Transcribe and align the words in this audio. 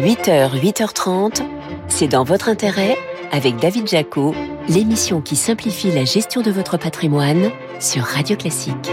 8h, 0.00 0.58
8h30, 0.58 1.42
c'est 1.88 2.08
dans 2.08 2.24
votre 2.24 2.48
intérêt 2.48 2.96
avec 3.32 3.56
David 3.56 3.86
Jaco, 3.86 4.34
l'émission 4.66 5.20
qui 5.20 5.36
simplifie 5.36 5.92
la 5.92 6.06
gestion 6.06 6.40
de 6.40 6.50
votre 6.50 6.78
patrimoine 6.78 7.50
sur 7.80 8.04
Radio 8.04 8.34
Classique. 8.34 8.90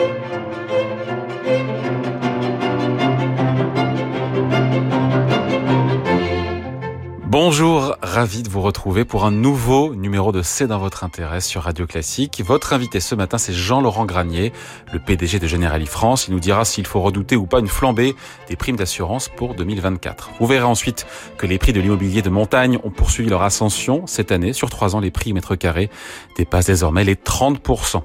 Bonjour, 7.39 7.95
ravi 8.01 8.41
de 8.41 8.49
vous 8.49 8.61
retrouver 8.61 9.05
pour 9.05 9.23
un 9.23 9.29
nouveau 9.29 9.93
numéro 9.93 10.31
de 10.31 10.41
C'est 10.41 10.65
dans 10.65 10.79
votre 10.79 11.03
intérêt 11.03 11.39
sur 11.39 11.61
Radio 11.61 11.85
Classique. 11.85 12.41
Votre 12.43 12.73
invité 12.73 12.99
ce 12.99 13.13
matin, 13.13 13.37
c'est 13.37 13.53
Jean-Laurent 13.53 14.05
Granier, 14.05 14.51
le 14.91 14.97
PDG 14.97 15.37
de 15.37 15.45
Generali 15.45 15.85
France. 15.85 16.27
Il 16.27 16.33
nous 16.33 16.39
dira 16.39 16.65
s'il 16.65 16.87
faut 16.87 16.99
redouter 16.99 17.35
ou 17.35 17.45
pas 17.45 17.59
une 17.59 17.67
flambée 17.67 18.15
des 18.49 18.55
primes 18.55 18.75
d'assurance 18.75 19.29
pour 19.29 19.53
2024. 19.53 20.31
Vous 20.39 20.47
verrez 20.47 20.63
ensuite 20.63 21.05
que 21.37 21.45
les 21.45 21.59
prix 21.59 21.73
de 21.73 21.79
l'immobilier 21.79 22.23
de 22.23 22.31
montagne 22.31 22.79
ont 22.83 22.89
poursuivi 22.89 23.29
leur 23.29 23.43
ascension 23.43 24.07
cette 24.07 24.31
année. 24.31 24.51
Sur 24.51 24.71
trois 24.71 24.95
ans, 24.95 24.99
les 24.99 25.11
prix 25.11 25.31
mètre 25.31 25.55
carré 25.55 25.91
dépassent 26.37 26.65
désormais 26.65 27.03
les 27.03 27.13
30%. 27.13 28.01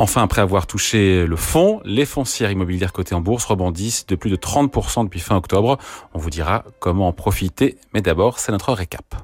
Enfin, 0.00 0.22
après 0.22 0.40
avoir 0.40 0.68
touché 0.68 1.26
le 1.26 1.34
fond, 1.34 1.80
les 1.84 2.06
foncières 2.06 2.52
immobilières 2.52 2.92
cotées 2.92 3.16
en 3.16 3.20
bourse 3.20 3.44
rebondissent 3.44 4.06
de 4.06 4.14
plus 4.14 4.30
de 4.30 4.36
30% 4.36 5.02
depuis 5.02 5.18
fin 5.18 5.34
octobre. 5.34 5.76
On 6.14 6.20
vous 6.20 6.30
dira 6.30 6.62
comment 6.78 7.08
en 7.08 7.12
profiter, 7.12 7.78
mais 7.92 8.00
d'abord, 8.00 8.38
c'est 8.38 8.52
notre 8.52 8.72
récap. 8.72 9.16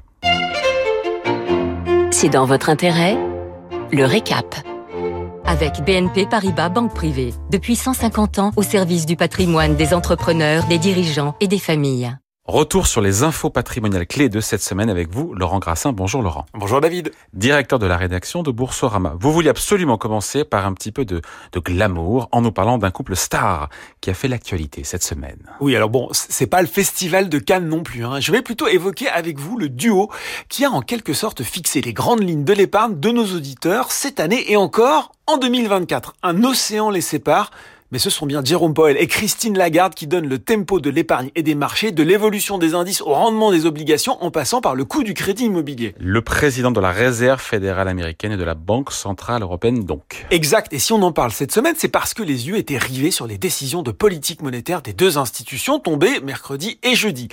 C'est 2.11 2.29
dans 2.29 2.45
votre 2.45 2.71
intérêt 2.71 3.17
Le 3.93 4.05
récap. 4.05 4.53
Avec 5.45 5.85
BNP 5.85 6.27
Paribas 6.27 6.71
Banque 6.71 6.93
Privée, 6.93 7.33
depuis 7.53 7.77
150 7.77 8.41
ans 8.41 8.51
au 8.57 8.63
service 8.63 9.07
du 9.07 9.15
patrimoine 9.15 9.77
des 9.77 9.95
entrepreneurs, 9.95 10.65
des 10.67 10.79
dirigeants 10.79 11.37
et 11.41 11.47
des 11.47 11.61
familles. 11.61 12.17
Retour 12.47 12.87
sur 12.87 13.01
les 13.01 13.23
infos 13.23 13.49
patrimoniales 13.49 14.07
clés 14.07 14.29
de 14.29 14.39
cette 14.39 14.61
semaine 14.61 14.91
avec 14.91 15.09
vous, 15.09 15.33
Laurent 15.33 15.61
Grassin. 15.61 15.93
Bonjour 15.93 16.21
Laurent. 16.21 16.45
Bonjour 16.53 16.79
David. 16.83 17.11
Directeur 17.33 17.79
de 17.79 17.87
la 17.87 17.97
rédaction 17.97 18.43
de 18.43 18.51
Boursorama. 18.51 19.15
Vous 19.19 19.33
vouliez 19.33 19.49
absolument 19.49 19.97
commencer 19.97 20.45
par 20.45 20.67
un 20.67 20.75
petit 20.75 20.93
peu 20.93 21.07
de, 21.07 21.23
de 21.53 21.59
glamour 21.59 22.29
en 22.33 22.43
nous 22.43 22.53
parlant 22.53 22.77
d'un 22.77 22.91
couple 22.91 23.17
star 23.17 23.71
qui 24.03 24.11
a 24.11 24.15
fait 24.15 24.29
l'actualité 24.29 24.85
cette 24.85 25.03
semaine. 25.03 25.39
Oui, 25.61 25.75
alors 25.75 25.89
bon, 25.89 26.11
c'est 26.13 26.47
pas 26.47 26.61
le 26.61 26.69
festival 26.69 27.31
de 27.31 27.39
Cannes 27.39 27.67
non 27.67 27.83
plus. 27.83 28.05
Hein. 28.05 28.21
Je 28.21 28.31
vais 28.31 28.43
plutôt 28.43 28.69
évoquer 28.69 29.09
avec 29.09 29.39
vous 29.39 29.57
le 29.57 29.71
duo 29.71 30.11
qui 30.51 30.67
a 30.67 30.71
en 30.71 30.83
quelque 30.83 31.15
sorte 31.15 31.43
fixé 31.43 31.81
les 31.81 31.95
grandes 31.95 32.23
lignes 32.23 32.45
de 32.45 32.53
l'épargne 32.53 33.01
de 33.01 33.09
nos 33.09 33.25
auditeurs 33.25 33.91
cette 33.91 34.21
année 34.21 34.53
et 34.53 34.59
encore 34.59 35.13
en 35.27 35.39
2024. 35.39 36.13
Un 36.23 36.45
océan 36.45 36.91
les 36.91 37.01
sépare 37.01 37.53
mais 37.95 38.01
ce 38.01 38.11
sont 38.11 38.27
bien 38.27 38.43
Jérôme 38.45 38.75
Powell 38.75 38.97
et 38.99 39.07
Christine 39.07 39.57
Lagarde 39.57 39.95
qui 39.95 40.09
donnent 40.09 40.27
le 40.29 40.41
tempo 40.41 40.81
de 40.81 40.91
l'épargne 40.91 41.31
et 41.37 41.45
des 41.45 41.55
marchés, 41.55 41.93
de 41.93 42.03
l'évolution 42.03 42.59
des 42.59 42.75
indices 42.75 43.01
au 43.01 43.15
rendement 43.15 43.53
des 43.53 43.67
obligations 43.67 44.21
en 44.21 44.33
passant 44.33 44.61
par 44.61 44.75
le 44.75 44.85
coût 44.85 45.05
du 45.05 45.15
crédit 45.15 45.45
immobilier. 45.45 45.95
Le 46.01 46.21
président 46.21 46.73
de 46.73 46.81
la 46.81 46.91
Réserve 46.91 47.41
fédérale 47.41 47.87
américaine 47.87 48.33
et 48.33 48.37
de 48.37 48.43
la 48.43 48.57
Banque 48.57 48.91
centrale 48.91 49.43
européenne 49.43 49.85
donc. 49.85 50.27
Exact, 50.33 50.73
et 50.73 50.81
si 50.81 50.93
on 50.93 51.01
en 51.03 51.13
parle 51.13 51.31
cette 51.31 51.53
semaine, 51.53 51.77
c'est 51.79 51.87
parce 51.87 52.15
que 52.15 52.25
les 52.25 52.49
yeux 52.49 52.57
étaient 52.57 52.79
rivés 52.79 53.13
sur 53.13 53.29
les 53.29 53.39
décisions 53.39 53.85
de 53.85 53.93
politique 53.93 54.43
monétaire 54.43 54.83
des 54.83 54.93
deux 54.93 55.17
institutions 55.17 55.79
tombées 55.79 56.19
mercredi 56.19 56.81
et 56.83 56.97
jeudi. 56.97 57.29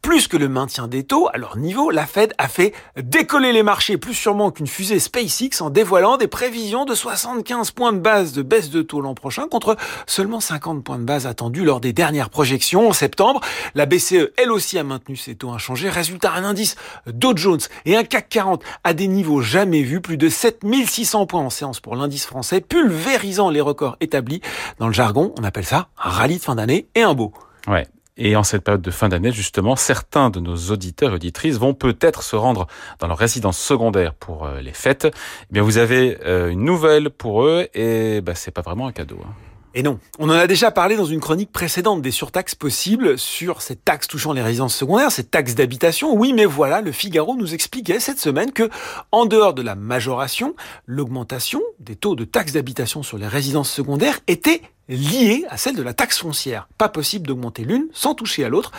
Plus 0.00 0.28
que 0.28 0.36
le 0.36 0.48
maintien 0.48 0.86
des 0.86 1.02
taux 1.02 1.28
à 1.32 1.38
leur 1.38 1.56
niveau, 1.56 1.90
la 1.90 2.06
Fed 2.06 2.34
a 2.38 2.46
fait 2.46 2.72
décoller 2.96 3.50
les 3.50 3.64
marchés 3.64 3.96
plus 3.96 4.14
sûrement 4.14 4.52
qu'une 4.52 4.68
fusée 4.68 5.00
SpaceX 5.00 5.60
en 5.60 5.70
dévoilant 5.70 6.18
des 6.18 6.28
prévisions 6.28 6.84
de 6.84 6.94
75 6.94 7.72
points 7.72 7.92
de 7.92 7.98
base 7.98 8.32
de 8.32 8.42
baisse 8.42 8.70
de 8.70 8.82
taux 8.82 9.00
l'an 9.00 9.14
prochain 9.14 9.48
contre 9.48 9.76
Seulement 10.06 10.40
50 10.40 10.84
points 10.84 10.98
de 10.98 11.04
base 11.04 11.26
attendus 11.26 11.64
lors 11.64 11.80
des 11.80 11.92
dernières 11.92 12.30
projections 12.30 12.88
en 12.88 12.92
septembre. 12.92 13.40
La 13.74 13.86
BCE, 13.86 14.32
elle 14.36 14.50
aussi, 14.50 14.78
a 14.78 14.84
maintenu 14.84 15.16
ses 15.16 15.34
taux 15.34 15.50
inchangés. 15.50 15.88
Résultat, 15.88 16.32
un 16.32 16.44
indice 16.44 16.76
Dow 17.06 17.36
Jones 17.36 17.60
et 17.84 17.96
un 17.96 18.04
CAC 18.04 18.28
40 18.28 18.62
à 18.84 18.94
des 18.94 19.08
niveaux 19.08 19.40
jamais 19.40 19.82
vus. 19.82 20.00
Plus 20.00 20.16
de 20.16 20.28
7600 20.28 21.26
points 21.26 21.40
en 21.40 21.50
séance 21.50 21.80
pour 21.80 21.96
l'indice 21.96 22.26
français, 22.26 22.60
pulvérisant 22.60 23.50
les 23.50 23.60
records 23.60 23.96
établis. 24.00 24.40
Dans 24.78 24.86
le 24.86 24.92
jargon, 24.92 25.32
on 25.38 25.44
appelle 25.44 25.64
ça 25.64 25.88
un 26.02 26.10
rallye 26.10 26.38
de 26.38 26.42
fin 26.42 26.54
d'année 26.54 26.86
et 26.94 27.02
un 27.02 27.14
beau. 27.14 27.32
Ouais. 27.66 27.86
Et 28.16 28.36
en 28.36 28.44
cette 28.44 28.62
période 28.62 28.82
de 28.82 28.90
fin 28.92 29.08
d'année, 29.08 29.32
justement, 29.32 29.74
certains 29.74 30.30
de 30.30 30.38
nos 30.38 30.56
auditeurs 30.70 31.12
et 31.12 31.14
auditrices 31.16 31.58
vont 31.58 31.74
peut-être 31.74 32.22
se 32.22 32.36
rendre 32.36 32.68
dans 33.00 33.08
leur 33.08 33.18
résidence 33.18 33.58
secondaire 33.58 34.14
pour 34.14 34.44
euh, 34.44 34.60
les 34.60 34.72
fêtes. 34.72 35.08
Eh 35.10 35.52
bien, 35.52 35.62
vous 35.62 35.78
avez 35.78 36.18
euh, 36.24 36.50
une 36.50 36.62
nouvelle 36.62 37.10
pour 37.10 37.44
eux 37.44 37.66
et 37.74 38.20
bah, 38.20 38.36
c'est 38.36 38.52
pas 38.52 38.62
vraiment 38.62 38.86
un 38.86 38.92
cadeau. 38.92 39.18
Hein. 39.24 39.32
Et 39.76 39.82
non, 39.82 39.98
on 40.20 40.28
en 40.28 40.34
a 40.34 40.46
déjà 40.46 40.70
parlé 40.70 40.94
dans 40.94 41.04
une 41.04 41.18
chronique 41.18 41.50
précédente 41.50 42.00
des 42.00 42.12
surtaxes 42.12 42.54
possibles 42.54 43.18
sur 43.18 43.60
ces 43.60 43.74
taxes 43.74 44.06
touchant 44.06 44.32
les 44.32 44.40
résidences 44.40 44.76
secondaires, 44.76 45.10
ces 45.10 45.24
taxes 45.24 45.56
d'habitation. 45.56 46.14
Oui, 46.14 46.32
mais 46.32 46.44
voilà, 46.44 46.80
le 46.80 46.92
Figaro 46.92 47.34
nous 47.34 47.54
expliquait 47.54 47.98
cette 47.98 48.20
semaine 48.20 48.52
que, 48.52 48.70
en 49.10 49.26
dehors 49.26 49.52
de 49.52 49.62
la 49.62 49.74
majoration, 49.74 50.54
l'augmentation 50.86 51.60
des 51.80 51.96
taux 51.96 52.14
de 52.14 52.24
taxes 52.24 52.52
d'habitation 52.52 53.02
sur 53.02 53.18
les 53.18 53.26
résidences 53.26 53.70
secondaires 53.70 54.20
était 54.28 54.62
liée 54.88 55.44
à 55.48 55.56
celle 55.56 55.76
de 55.76 55.82
la 55.82 55.94
taxe 55.94 56.18
foncière. 56.18 56.68
Pas 56.78 56.88
possible 56.88 57.26
d'augmenter 57.26 57.64
l'une 57.64 57.86
sans 57.92 58.14
toucher 58.14 58.44
à 58.44 58.48
l'autre. 58.48 58.72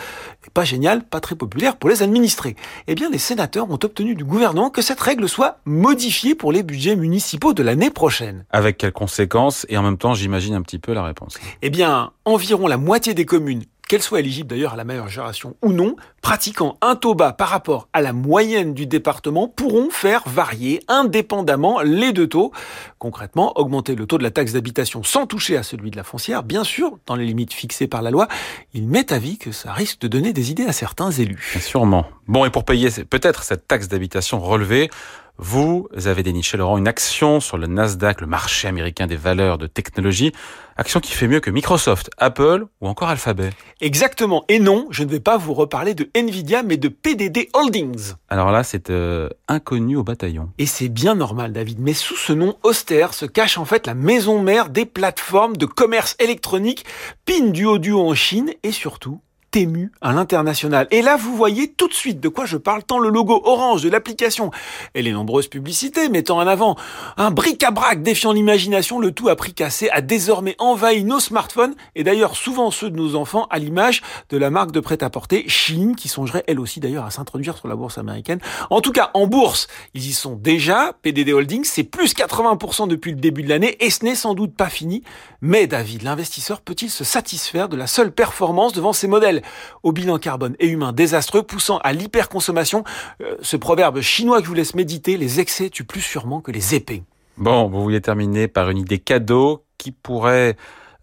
pas 0.54 0.64
génial, 0.64 1.04
pas 1.04 1.20
très 1.20 1.34
populaire 1.34 1.76
pour 1.76 1.90
les 1.90 2.02
administrés. 2.02 2.56
Eh 2.86 2.94
bien, 2.94 3.10
les 3.10 3.18
sénateurs 3.18 3.70
ont 3.70 3.78
obtenu 3.82 4.14
du 4.14 4.24
gouvernement 4.24 4.70
que 4.70 4.82
cette 4.82 5.00
règle 5.00 5.28
soit 5.28 5.58
modifiée 5.64 6.34
pour 6.34 6.52
les 6.52 6.62
budgets 6.62 6.96
municipaux 6.96 7.52
de 7.52 7.62
l'année 7.62 7.90
prochaine. 7.90 8.44
Avec 8.50 8.78
quelles 8.78 8.92
conséquences? 8.92 9.66
Et 9.68 9.76
en 9.76 9.82
même 9.82 9.98
temps, 9.98 10.14
j'imagine 10.14 10.54
un 10.54 10.62
petit 10.62 10.78
peu 10.78 10.92
la 10.92 11.04
réponse. 11.04 11.38
Eh 11.62 11.70
bien, 11.70 12.12
environ 12.24 12.66
la 12.66 12.76
moitié 12.76 13.14
des 13.14 13.26
communes 13.26 13.64
qu'elle 13.88 14.02
soit 14.02 14.20
éligible 14.20 14.48
d'ailleurs 14.48 14.74
à 14.74 14.76
la 14.76 14.84
majoration 14.84 15.56
ou 15.62 15.72
non, 15.72 15.96
pratiquant 16.22 16.76
un 16.80 16.96
taux 16.96 17.14
bas 17.14 17.32
par 17.32 17.48
rapport 17.48 17.88
à 17.92 18.00
la 18.00 18.12
moyenne 18.12 18.74
du 18.74 18.86
département 18.86 19.48
pourront 19.48 19.90
faire 19.90 20.22
varier 20.26 20.82
indépendamment 20.88 21.80
les 21.82 22.12
deux 22.12 22.26
taux. 22.26 22.52
Concrètement, 22.98 23.58
augmenter 23.58 23.94
le 23.94 24.06
taux 24.06 24.18
de 24.18 24.22
la 24.22 24.30
taxe 24.30 24.52
d'habitation 24.52 25.02
sans 25.02 25.26
toucher 25.26 25.56
à 25.56 25.62
celui 25.62 25.90
de 25.90 25.96
la 25.96 26.04
foncière, 26.04 26.42
bien 26.42 26.64
sûr, 26.64 26.98
dans 27.06 27.16
les 27.16 27.24
limites 27.24 27.52
fixées 27.52 27.86
par 27.86 28.02
la 28.02 28.10
loi, 28.10 28.28
il 28.74 28.86
m'est 28.86 29.12
avis 29.12 29.38
que 29.38 29.52
ça 29.52 29.72
risque 29.72 30.00
de 30.00 30.08
donner 30.08 30.32
des 30.32 30.50
idées 30.50 30.66
à 30.66 30.72
certains 30.72 31.10
élus. 31.10 31.58
Sûrement. 31.60 32.06
Bon, 32.26 32.44
et 32.44 32.50
pour 32.50 32.64
payer 32.64 32.90
peut-être 33.08 33.44
cette 33.44 33.68
taxe 33.68 33.88
d'habitation 33.88 34.40
relevée, 34.40 34.90
vous 35.38 35.88
avez 36.06 36.22
déniché, 36.22 36.56
Laurent, 36.56 36.78
une 36.78 36.88
action 36.88 37.40
sur 37.40 37.58
le 37.58 37.66
Nasdaq, 37.66 38.20
le 38.20 38.26
marché 38.26 38.68
américain 38.68 39.06
des 39.06 39.16
valeurs 39.16 39.58
de 39.58 39.66
technologie. 39.66 40.32
Action 40.78 41.00
qui 41.00 41.12
fait 41.12 41.28
mieux 41.28 41.40
que 41.40 41.50
Microsoft, 41.50 42.10
Apple 42.18 42.66
ou 42.80 42.88
encore 42.88 43.08
Alphabet. 43.08 43.50
Exactement. 43.80 44.44
Et 44.48 44.58
non, 44.58 44.86
je 44.90 45.04
ne 45.04 45.08
vais 45.08 45.20
pas 45.20 45.36
vous 45.38 45.54
reparler 45.54 45.94
de 45.94 46.10
Nvidia, 46.14 46.62
mais 46.62 46.76
de 46.76 46.88
PDD 46.88 47.48
Holdings. 47.54 48.12
Alors 48.28 48.50
là, 48.50 48.62
c'est 48.62 48.90
euh, 48.90 49.28
inconnu 49.48 49.96
au 49.96 50.02
bataillon. 50.02 50.50
Et 50.58 50.66
c'est 50.66 50.88
bien 50.88 51.14
normal, 51.14 51.52
David. 51.52 51.80
Mais 51.80 51.94
sous 51.94 52.16
ce 52.16 52.32
nom 52.32 52.56
austère 52.62 53.14
se 53.14 53.24
cache 53.26 53.58
en 53.58 53.64
fait 53.64 53.86
la 53.86 53.94
maison 53.94 54.42
mère 54.42 54.68
des 54.68 54.84
plateformes 54.84 55.56
de 55.56 55.66
commerce 55.66 56.16
électronique, 56.18 56.84
Pin 57.24 57.48
Duo 57.48 57.78
Duo 57.78 58.00
en 58.00 58.14
Chine 58.14 58.52
et 58.62 58.72
surtout 58.72 59.20
ému 59.54 59.90
à 60.00 60.12
l'international. 60.12 60.86
Et 60.90 61.02
là, 61.02 61.16
vous 61.16 61.34
voyez 61.36 61.68
tout 61.72 61.88
de 61.88 61.94
suite 61.94 62.20
de 62.20 62.28
quoi 62.28 62.44
je 62.44 62.56
parle, 62.56 62.82
tant 62.82 62.98
le 62.98 63.08
logo 63.08 63.40
orange 63.44 63.82
de 63.82 63.88
l'application 63.88 64.50
et 64.94 65.02
les 65.02 65.12
nombreuses 65.12 65.48
publicités 65.48 66.08
mettant 66.08 66.38
en 66.38 66.46
avant 66.46 66.76
un 67.16 67.30
bric-à-brac 67.30 68.02
défiant 68.02 68.32
l'imagination, 68.32 68.98
le 68.98 69.12
tout 69.12 69.28
à 69.28 69.36
prix 69.36 69.54
cassé 69.54 69.88
a 69.90 70.00
désormais 70.00 70.56
envahi 70.58 71.04
nos 71.04 71.20
smartphones 71.20 71.74
et 71.94 72.04
d'ailleurs 72.04 72.36
souvent 72.36 72.70
ceux 72.70 72.90
de 72.90 72.96
nos 72.96 73.14
enfants 73.14 73.46
à 73.50 73.58
l'image 73.58 74.02
de 74.30 74.36
la 74.36 74.50
marque 74.50 74.72
de 74.72 74.80
prêt-à-porter 74.80 75.48
Chine 75.48 75.96
qui 75.96 76.08
songerait 76.08 76.44
elle 76.46 76.60
aussi 76.60 76.80
d'ailleurs 76.80 77.04
à 77.04 77.10
s'introduire 77.10 77.56
sur 77.56 77.68
la 77.68 77.76
bourse 77.76 77.98
américaine. 77.98 78.40
En 78.70 78.80
tout 78.80 78.92
cas, 78.92 79.10
en 79.14 79.26
bourse, 79.26 79.68
ils 79.94 80.06
y 80.06 80.12
sont 80.12 80.34
déjà. 80.34 80.92
PDD 81.02 81.32
Holdings, 81.32 81.64
c'est 81.64 81.84
plus 81.84 82.14
80% 82.14 82.88
depuis 82.88 83.12
le 83.12 83.18
début 83.18 83.42
de 83.42 83.48
l'année 83.48 83.76
et 83.80 83.90
ce 83.90 84.04
n'est 84.04 84.14
sans 84.14 84.34
doute 84.34 84.54
pas 84.54 84.68
fini. 84.68 85.02
Mais 85.40 85.66
David, 85.66 86.02
l'investisseur 86.02 86.60
peut-il 86.60 86.90
se 86.90 87.04
satisfaire 87.04 87.68
de 87.68 87.76
la 87.76 87.86
seule 87.86 88.12
performance 88.12 88.72
devant 88.72 88.92
ces 88.92 89.06
modèles? 89.06 89.35
Au 89.82 89.92
bilan 89.92 90.18
carbone 90.18 90.56
et 90.58 90.68
humain 90.68 90.92
désastreux, 90.92 91.42
poussant 91.42 91.78
à 91.78 91.92
l'hyperconsommation. 91.92 92.84
Euh, 93.20 93.36
ce 93.42 93.56
proverbe 93.56 94.00
chinois 94.00 94.38
que 94.38 94.44
je 94.44 94.48
vous 94.48 94.54
laisse 94.54 94.74
méditer, 94.74 95.16
les 95.16 95.40
excès 95.40 95.70
tuent 95.70 95.84
plus 95.84 96.00
sûrement 96.00 96.40
que 96.40 96.50
les 96.50 96.74
épées. 96.74 97.02
Bon, 97.36 97.68
vous 97.68 97.82
vouliez 97.82 98.00
terminer 98.00 98.48
par 98.48 98.70
une 98.70 98.78
idée 98.78 98.98
cadeau 98.98 99.64
qui 99.78 99.92
pourrait 99.92 100.56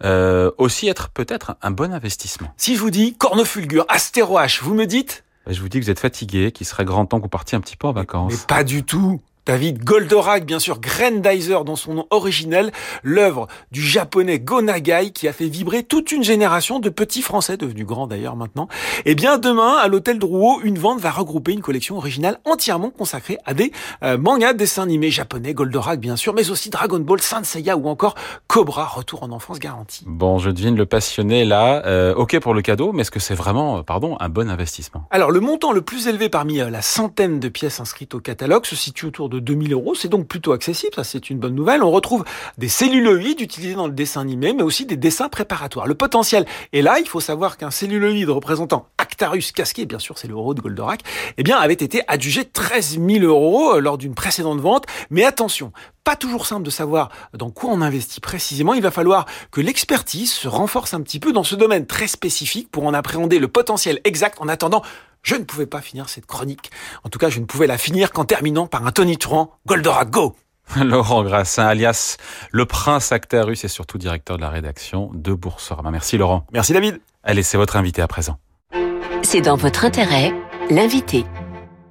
euh, 0.04 0.52
aussi 0.58 0.88
être 0.88 1.10
peut-être 1.10 1.56
un 1.62 1.72
bon 1.72 1.94
investissement. 1.94 2.52
Si 2.58 2.76
je 2.76 2.80
vous 2.80 2.90
dis 2.90 3.16
cornofulgure, 3.16 3.86
astéroache, 3.88 4.62
vous 4.64 4.74
me 4.74 4.86
dites? 4.86 5.24
Je 5.48 5.60
vous 5.62 5.70
dis 5.70 5.80
que 5.80 5.86
vous 5.86 5.92
êtes 5.92 6.00
fatigué, 6.00 6.52
qu'il 6.52 6.66
serait 6.66 6.86
grand 6.86 7.06
temps 7.06 7.18
que 7.18 7.24
vous 7.24 7.30
partiez 7.30 7.58
un 7.58 7.62
petit 7.62 7.76
peu 7.76 7.88
en 7.88 7.92
vacances. 7.92 8.32
Mais 8.32 8.40
pas 8.48 8.64
du 8.64 8.84
tout 8.84 9.22
David 9.46 9.84
Goldorak, 9.84 10.46
bien 10.46 10.60
sûr, 10.60 10.80
Grandizer 10.80 11.66
dans 11.66 11.76
son 11.76 11.96
nom 11.96 12.08
originel, 12.12 12.72
l'œuvre 13.04 13.48
du 13.72 13.82
japonais 13.82 14.40
Go 14.40 14.62
Nagai 14.62 15.12
qui 15.12 15.28
a 15.28 15.34
fait 15.34 15.48
vibrer 15.48 15.84
toute 15.84 16.14
une 16.14 16.24
génération 16.24 16.80
de 16.80 16.88
petits 16.88 17.22
français, 17.22 17.58
devenus 17.58 17.86
grands 17.86 18.08
d'ailleurs 18.08 18.38
maintenant. 18.38 18.70
Et 19.00 19.12
eh 19.12 19.16
bien 19.16 19.38
demain, 19.38 19.76
à 19.76 19.90
l'hôtel 19.90 20.18
Drouot, 20.18 20.62
une 20.64 20.80
vente 20.80 21.02
va 21.02 21.12
regrouper 21.12 21.52
une 21.52 21.62
collection 21.62 21.98
originale 21.98 22.40
entièrement 22.46 22.90
consacrée 22.90 23.38
à 23.44 23.54
des 23.54 23.74
euh, 24.02 24.18
mangas, 24.18 24.54
dessins 24.54 24.84
animés 24.84 25.12
japonais, 25.12 25.54
Goldorak 25.54 26.00
bien 26.00 26.16
sûr, 26.16 26.34
mais 26.34 26.50
aussi 26.50 26.70
Dragon 26.70 27.00
Ball, 27.00 27.20
Saint 27.20 27.44
Seiya 27.44 27.76
ou 27.76 27.90
encore 27.90 28.16
Cobra, 28.48 28.86
retour 28.86 29.24
en 29.24 29.32
enfance 29.32 29.60
garanti. 29.60 30.06
Bon, 30.08 30.40
je 30.40 30.52
devine 30.52 30.78
le 30.78 30.86
passionné 30.86 31.44
là. 31.44 31.86
Euh, 31.86 32.16
ok 32.16 32.40
pour 32.40 32.54
le 32.54 32.62
cadeau, 32.62 32.94
mais 32.94 33.02
est-ce 33.02 33.12
que 33.12 33.20
c'est 33.20 33.36
vraiment, 33.36 33.80
euh, 33.80 33.82
pardon, 33.82 34.16
un 34.22 34.30
bon 34.30 34.50
investissement? 34.50 35.06
Alors 35.12 35.32
le 35.32 35.42
montant 35.42 35.74
le 35.74 35.82
plus 35.82 36.08
élevé 36.08 36.30
parmi 36.30 36.60
la 36.60 36.82
centaine 36.82 37.42
de 37.42 37.50
pièces 37.50 37.82
inscrites 37.82 38.16
au 38.16 38.22
catalogue 38.22 38.66
se 38.66 38.78
situe 38.78 39.08
autour 39.08 39.28
de 39.28 39.33
de 39.34 39.40
2000 39.40 39.74
euros. 39.74 39.96
C'est 39.96 40.08
donc 40.08 40.28
plutôt 40.28 40.52
accessible, 40.52 40.94
ça 40.96 41.04
c'est 41.04 41.30
une 41.30 41.40
bonne 41.40 41.56
nouvelle. 41.56 41.84
On 41.84 41.92
retrouve 41.92 42.24
des 42.58 42.70
celluloïdes 42.70 43.42
utilisés 43.42 43.74
dans 43.74 43.88
le 43.88 43.94
dessin 43.94 44.22
animé, 44.22 44.54
mais 44.54 44.64
aussi 44.64 44.86
des 44.86 44.96
dessins 44.96 45.30
préparatoires. 45.30 45.88
Le 45.88 45.96
potentiel 45.96 46.46
est 46.72 46.82
là. 46.82 47.00
Il 47.00 47.08
faut 47.08 47.20
savoir 47.20 47.58
qu'un 47.58 47.72
celluloïde 47.72 48.30
représentant 48.30 48.88
Actarus 48.98 49.52
casqué, 49.52 49.86
bien 49.86 50.00
sûr 50.00 50.18
c'est 50.18 50.28
le 50.28 50.34
héros 50.34 50.54
de 50.54 50.62
Goldorak, 50.62 51.02
eh 51.38 51.44
bien 51.44 51.58
avait 51.58 51.74
été 51.74 52.04
adjugé 52.08 52.46
13 52.46 53.00
000 53.00 53.26
euros 53.26 53.76
euh, 53.76 53.80
lors 53.80 53.98
d'une 53.98 54.16
précédente 54.16 54.60
vente. 54.60 54.86
Mais 55.10 55.24
attention, 55.24 55.72
pas 56.04 56.16
toujours 56.16 56.46
simple 56.46 56.64
de 56.64 56.70
savoir 56.70 57.10
dans 57.34 57.50
quoi 57.50 57.72
on 57.72 57.82
investit 57.82 58.20
précisément. 58.20 58.74
Il 58.74 58.82
va 58.82 58.92
falloir 58.92 59.26
que 59.52 59.62
l'expertise 59.62 60.32
se 60.32 60.48
renforce 60.48 60.94
un 60.94 61.02
petit 61.02 61.20
peu 61.20 61.32
dans 61.32 61.44
ce 61.44 61.56
domaine 61.56 61.86
très 61.86 62.08
spécifique 62.08 62.70
pour 62.70 62.86
en 62.86 62.94
appréhender 62.94 63.40
le 63.40 63.48
potentiel 63.48 64.00
exact. 64.04 64.38
En 64.40 64.48
attendant, 64.48 64.84
je 65.24 65.36
ne 65.36 65.44
pouvais 65.44 65.66
pas 65.66 65.82
finir 65.82 66.10
cette 66.10 66.26
chronique. 66.26 66.70
En 67.04 67.10
tout 67.10 67.18
cas, 67.18 67.30
je 67.30 67.40
ne 67.40 67.46
pouvais 67.46 67.66
la 67.66 67.78
finir 67.78 68.12
qu'en 68.12 68.26
terminant 68.26 68.68
par 68.68 68.86
un 68.86 68.92
tonitruant 68.92 69.52
Goldorak 69.66 70.10
Go 70.10 70.36
Laurent 70.78 71.24
Grassin, 71.24 71.66
alias 71.66 72.18
le 72.52 72.66
prince 72.66 73.12
Actarus 73.12 73.64
et 73.64 73.68
surtout 73.68 73.98
directeur 73.98 74.38
de 74.38 74.42
la 74.42 74.50
rédaction 74.50 75.10
de 75.14 75.34
Boursorama. 75.34 75.92
Merci 75.92 76.18
Laurent. 76.18 76.46
Merci 76.52 76.74
David. 76.74 77.02
Allez, 77.24 77.44
c'est 77.44 77.58
votre 77.58 77.76
invité 77.76 78.02
à 78.02 78.08
présent. 78.08 78.38
C'est 79.24 79.42
dans 79.42 79.56
votre 79.56 79.86
intérêt, 79.86 80.34
l'invité. 80.70 81.26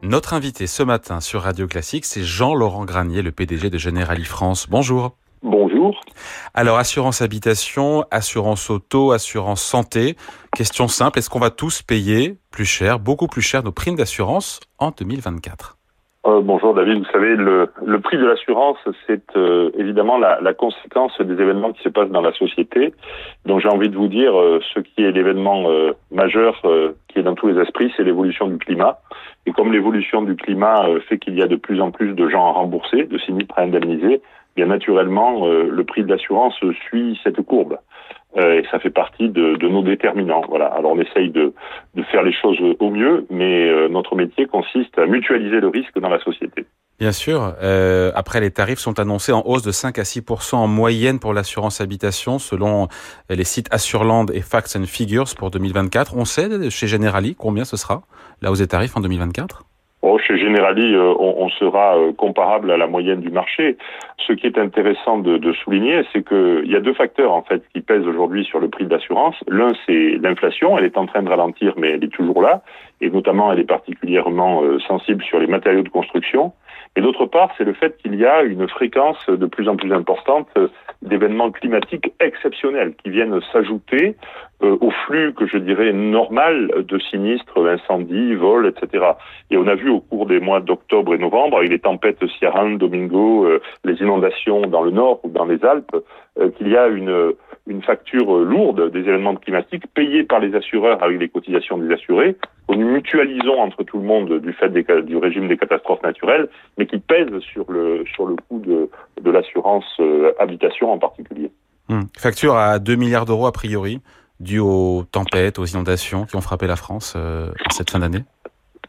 Notre 0.03 0.35
invité 0.35 0.67
ce 0.67 0.83
matin 0.83 1.21
sur 1.21 1.43
Radio 1.43 1.67
Classique, 1.67 2.05
c'est 2.05 2.25
Jean-Laurent 2.25 2.85
Granier, 2.85 3.23
le 3.23 3.31
PDG 3.31 3.71
de 3.71 3.79
Generali 3.79 4.25
France. 4.25 4.67
Bonjour. 4.69 5.17
Bonjour. 5.43 6.01
Alors, 6.55 6.79
assurance 6.79 7.21
habitation, 7.21 8.05
assurance 8.13 8.71
auto, 8.71 9.11
assurance 9.11 9.61
santé. 9.61 10.17
Question 10.57 10.87
simple, 10.87 11.19
est-ce 11.19 11.29
qu'on 11.29 11.41
va 11.41 11.51
tous 11.51 11.83
payer 11.83 12.37
plus 12.53 12.65
cher, 12.65 13.01
beaucoup 13.01 13.27
plus 13.27 13.43
cher 13.43 13.65
nos 13.65 13.73
primes 13.73 13.97
d'assurance 13.97 14.61
en 14.79 14.91
2024 14.91 15.79
euh, 16.25 16.41
bonjour 16.41 16.73
David, 16.73 16.99
vous 16.99 17.11
savez, 17.11 17.35
le, 17.35 17.69
le 17.85 18.01
prix 18.01 18.17
de 18.17 18.25
l'assurance, 18.25 18.79
c'est 19.09 19.25
euh, 19.37 19.73
évidemment 19.77 20.19
la, 20.19 20.41
la, 20.41 20.55
conséquence 20.55 21.21
des 21.21 21.33
événements 21.33 21.73
qui 21.73 21.83
se 21.83 21.89
passent 21.89 22.11
dans 22.11 22.21
la 22.21 22.33
société. 22.35 22.95
Donc 23.45 23.61
j'ai 23.61 23.69
envie 23.69 23.89
de 23.89 23.97
vous 23.97 24.07
dire, 24.07 24.39
euh, 24.39 24.61
ce 24.73 24.79
qui 24.79 25.03
est 25.03 25.11
l'événement 25.11 25.69
euh, 25.69 25.95
majeur 26.13 26.63
qui 27.09 27.19
est 27.19 27.25
dans 27.25 27.35
tous 27.35 27.49
les 27.49 27.61
esprits, 27.61 27.93
c'est 27.97 28.05
l'évolution 28.05 28.47
du 28.47 28.57
climat. 28.59 29.01
Et 29.47 29.51
comme 29.51 29.73
l'évolution 29.73 30.23
du 30.23 30.37
climat 30.37 30.87
fait 31.09 31.19
qu'il 31.19 31.37
y 31.37 31.43
a 31.43 31.49
de 31.49 31.57
plus 31.57 31.81
en 31.81 31.91
plus 31.91 32.15
de 32.15 32.29
gens 32.29 32.47
à 32.47 32.53
rembourser, 32.53 33.03
de 33.03 33.19
sinistres 33.19 33.59
à 33.59 33.63
indemniser, 33.63 34.23
bien 34.57 34.67
naturellement, 34.67 35.47
le 35.47 35.85
prix 35.85 36.03
de 36.05 36.09
l'assurance 36.09 36.55
suit 36.89 37.19
cette 37.25 37.41
courbe. 37.43 37.79
Euh, 38.39 38.61
et 38.61 38.65
ça 38.71 38.79
fait 38.79 38.91
partie 38.91 39.29
de, 39.29 39.57
de, 39.57 39.69
nos 39.69 39.83
déterminants. 39.83 40.43
Voilà. 40.49 40.67
Alors 40.67 40.93
on 40.93 40.99
essaye 40.99 41.31
de, 41.31 41.53
de 41.95 42.03
faire 42.05 42.23
les 42.23 42.33
choses 42.33 42.57
au 42.81 42.91
mieux, 42.91 43.27
mais 43.29 43.69
euh, 43.69 43.89
notre 43.89 44.17
métier 44.17 44.47
consiste 44.47 44.99
à 44.99 45.05
mutualiser 45.05 45.61
le 45.61 45.69
risque 45.69 45.99
dans 45.99 46.09
la 46.09 46.19
société. 46.19 46.65
Bien 46.99 47.13
sûr. 47.13 47.55
Euh, 47.63 48.11
après, 48.15 48.41
les 48.41 48.51
tarifs 48.51 48.79
sont 48.79 48.99
annoncés 49.01 49.33
en 49.33 49.43
hausse 49.45 49.63
de 49.63 49.71
5 49.71 49.99
à 49.99 50.03
6% 50.03 50.55
en 50.55 50.67
moyenne 50.67 51.19
pour 51.19 51.35
l'assurance 51.35 51.83
habitation, 51.83 52.39
selon 52.39 52.89
les 53.29 53.45
sites 53.45 53.69
Assurland 53.71 54.31
et 54.33 54.41
Facts 54.41 54.77
and 54.77 54.87
Figures 54.87 55.35
pour 55.37 55.51
2024. 55.51 56.17
On 56.17 56.25
sait 56.25 56.71
chez 56.71 56.87
Generali 56.87 57.35
combien 57.35 57.65
ce 57.65 57.77
sera 57.77 58.03
la 58.41 58.51
hausse 58.51 58.61
des 58.61 58.69
tarifs 58.69 58.97
en 58.97 59.01
2024 59.01 59.65
Oh, 59.65 59.65
chez 59.65 59.72
Generali, 60.53 60.95
euh, 60.95 61.15
on, 61.19 61.49
sera 61.49 61.97
euh, 61.97 62.13
comparable 62.13 62.71
à 62.71 62.77
la 62.77 62.87
moyenne 62.87 63.21
du 63.21 63.31
marché. 63.31 63.79
Ce 64.19 64.35
qui 64.35 64.47
est 64.47 64.59
intéressant 64.59 65.19
de, 65.19 65.39
de 65.39 65.53
souligner, 65.53 66.03
c'est 66.13 66.27
qu'il 66.27 66.71
y 66.71 66.77
a 66.77 66.81
deux 66.81 66.93
facteurs 66.93 67.33
en 67.33 67.43
fait 67.43 67.63
qui 67.73 67.81
pèsent 67.81 68.07
aujourd'hui 68.07 68.45
sur 68.45 68.61
le 68.61 68.69
prix 68.69 68.85
de 68.85 68.91
l'assurance. 68.91 69.37
L'un, 69.49 69.73
c'est 69.87 70.19
l'inflation. 70.21 70.77
Elle 70.77 70.85
est 70.85 70.99
en 70.99 71.07
train 71.07 71.23
de 71.23 71.29
ralentir, 71.31 71.73
mais 71.79 71.93
elle 71.93 72.05
est 72.05 72.13
toujours 72.13 72.43
là, 72.43 72.63
et 73.01 73.09
notamment, 73.09 73.51
elle 73.51 73.61
est 73.61 73.69
particulièrement 73.69 74.63
euh, 74.63 74.79
sensible 74.81 75.25
sur 75.25 75.39
les 75.39 75.47
matériaux 75.47 75.83
de 75.83 75.89
construction. 75.89 76.53
Et 76.95 77.01
d'autre 77.01 77.25
part, 77.25 77.51
c'est 77.57 77.65
le 77.65 77.73
fait 77.73 77.97
qu'il 77.99 78.15
y 78.17 78.27
a 78.27 78.43
une 78.43 78.69
fréquence 78.69 79.25
de 79.27 79.47
plus 79.47 79.69
en 79.69 79.77
plus 79.77 79.93
importante 79.93 80.49
d'événements 81.01 81.51
climatiques 81.51 82.13
exceptionnels 82.21 82.95
qui 83.03 83.11
viennent 83.11 83.41
s'ajouter 83.53 84.15
euh, 84.63 84.77
au 84.81 84.91
flux 84.91 85.33
que 85.33 85.47
je 85.47 85.57
dirais 85.57 85.93
normal 85.93 86.71
de 86.87 86.99
sinistres, 86.99 87.67
incendies, 87.67 88.35
vols, 88.35 88.67
etc. 88.67 89.05
Et 89.51 89.57
on 89.57 89.67
a 89.67 89.75
vu 89.75 89.91
au 89.91 90.01
cours 90.01 90.27
des 90.27 90.39
mois 90.39 90.61
d'octobre 90.61 91.15
et 91.15 91.19
novembre, 91.19 91.59
avec 91.59 91.71
les 91.71 91.79
tempêtes 91.79 92.25
Sierra, 92.39 92.65
Domingo, 92.77 93.47
euh, 93.47 93.61
les 93.85 93.95
inondations 94.01 94.61
dans 94.63 94.83
le 94.83 94.91
nord 94.91 95.21
ou 95.25 95.31
dans 95.31 95.47
les 95.47 95.65
Alpes, 95.65 95.97
euh, 96.39 96.51
qu'il 96.51 96.69
y 96.69 96.77
a 96.77 96.87
une 96.89 97.33
une 97.67 97.83
facture 97.83 98.39
lourde 98.39 98.91
des 98.91 99.01
événements 99.01 99.37
climatiques 99.37 99.87
payés 99.95 100.25
par 100.25 100.41
les 100.41 100.55
assureurs 100.55 101.03
avec 101.03 101.21
les 101.21 101.29
cotisations 101.29 101.79
des 101.79 101.93
assurés, 101.93 102.37
que 102.69 102.75
nous 102.75 102.89
mutualisons 102.89 103.61
entre 103.61 103.85
tout 103.85 103.99
le 103.99 104.05
monde 104.05 104.41
du 104.41 104.53
fait 104.53 104.69
des, 104.69 104.85
du 105.03 105.17
régime 105.17 105.49
des 105.49 105.57
catastrophes 105.57 106.03
naturelles, 106.03 106.49
mais 106.77 106.87
qui 106.87 106.99
pèsent 106.99 107.39
sur 107.41 107.71
le 107.71 108.05
sur 108.15 108.27
le 108.27 108.35
coût 108.49 108.59
de, 108.59 108.91
de 109.21 109.31
l'assurance 109.31 109.85
habitation 110.39 110.93
en 110.93 110.99
particulier. 110.99 111.51
Hum. 111.89 112.03
Facture 112.19 112.57
à 112.57 112.79
2 112.79 112.97
milliards 112.97 113.27
d'euros 113.27 113.47
a 113.47 113.53
priori 113.53 114.01
dû 114.43 114.59
aux 114.59 115.05
tempêtes, 115.11 115.59
aux 115.59 115.65
inondations 115.65 116.27
qui 116.27 116.37
ont 116.37 116.41
frappé 116.41 116.67
la 116.67 116.77
France 116.77 117.15
euh, 117.17 117.51
cette 117.71 117.91
fin 117.91 118.01
d'année? 118.01 118.25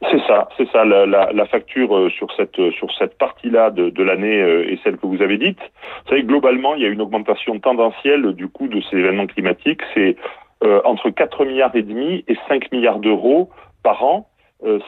C'est 0.02 0.22
ça, 0.28 0.50
c'est 0.58 0.68
ça. 0.70 0.84
La, 0.86 1.46
facture 1.46 1.96
euh, 1.96 2.10
sur 2.10 2.28
cette 2.36 2.60
sur 2.72 2.92
cette 2.98 3.18
partie-là 3.18 3.70
de, 3.70 4.04
l'année 4.04 4.42
euh, 4.42 4.72
est 4.72 4.82
celle 4.84 4.98
que 4.98 5.06
vous 5.06 5.22
avez 5.22 5.38
dite. 5.38 5.60
Vous 5.60 6.10
savez, 6.10 6.24
globalement, 6.24 6.76
il 6.76 6.82
y 6.82 6.86
a 6.86 6.90
une 6.90 7.02
augmentation 7.02 7.60
tendancielle 7.60 8.34
du 8.34 8.48
coût 8.48 8.68
de 8.68 8.82
ces 8.90 8.98
événements 8.98 9.28
climatiques. 9.28 9.82
C'est 9.94 10.16
entre 10.86 11.10
4 11.10 11.44
milliards 11.44 11.76
et 11.76 11.82
demi 11.82 12.24
et 12.30 12.38
5 12.48 12.72
milliards 12.72 13.00
d'euros 13.00 13.50
par 13.84 14.02
an. 14.02 14.30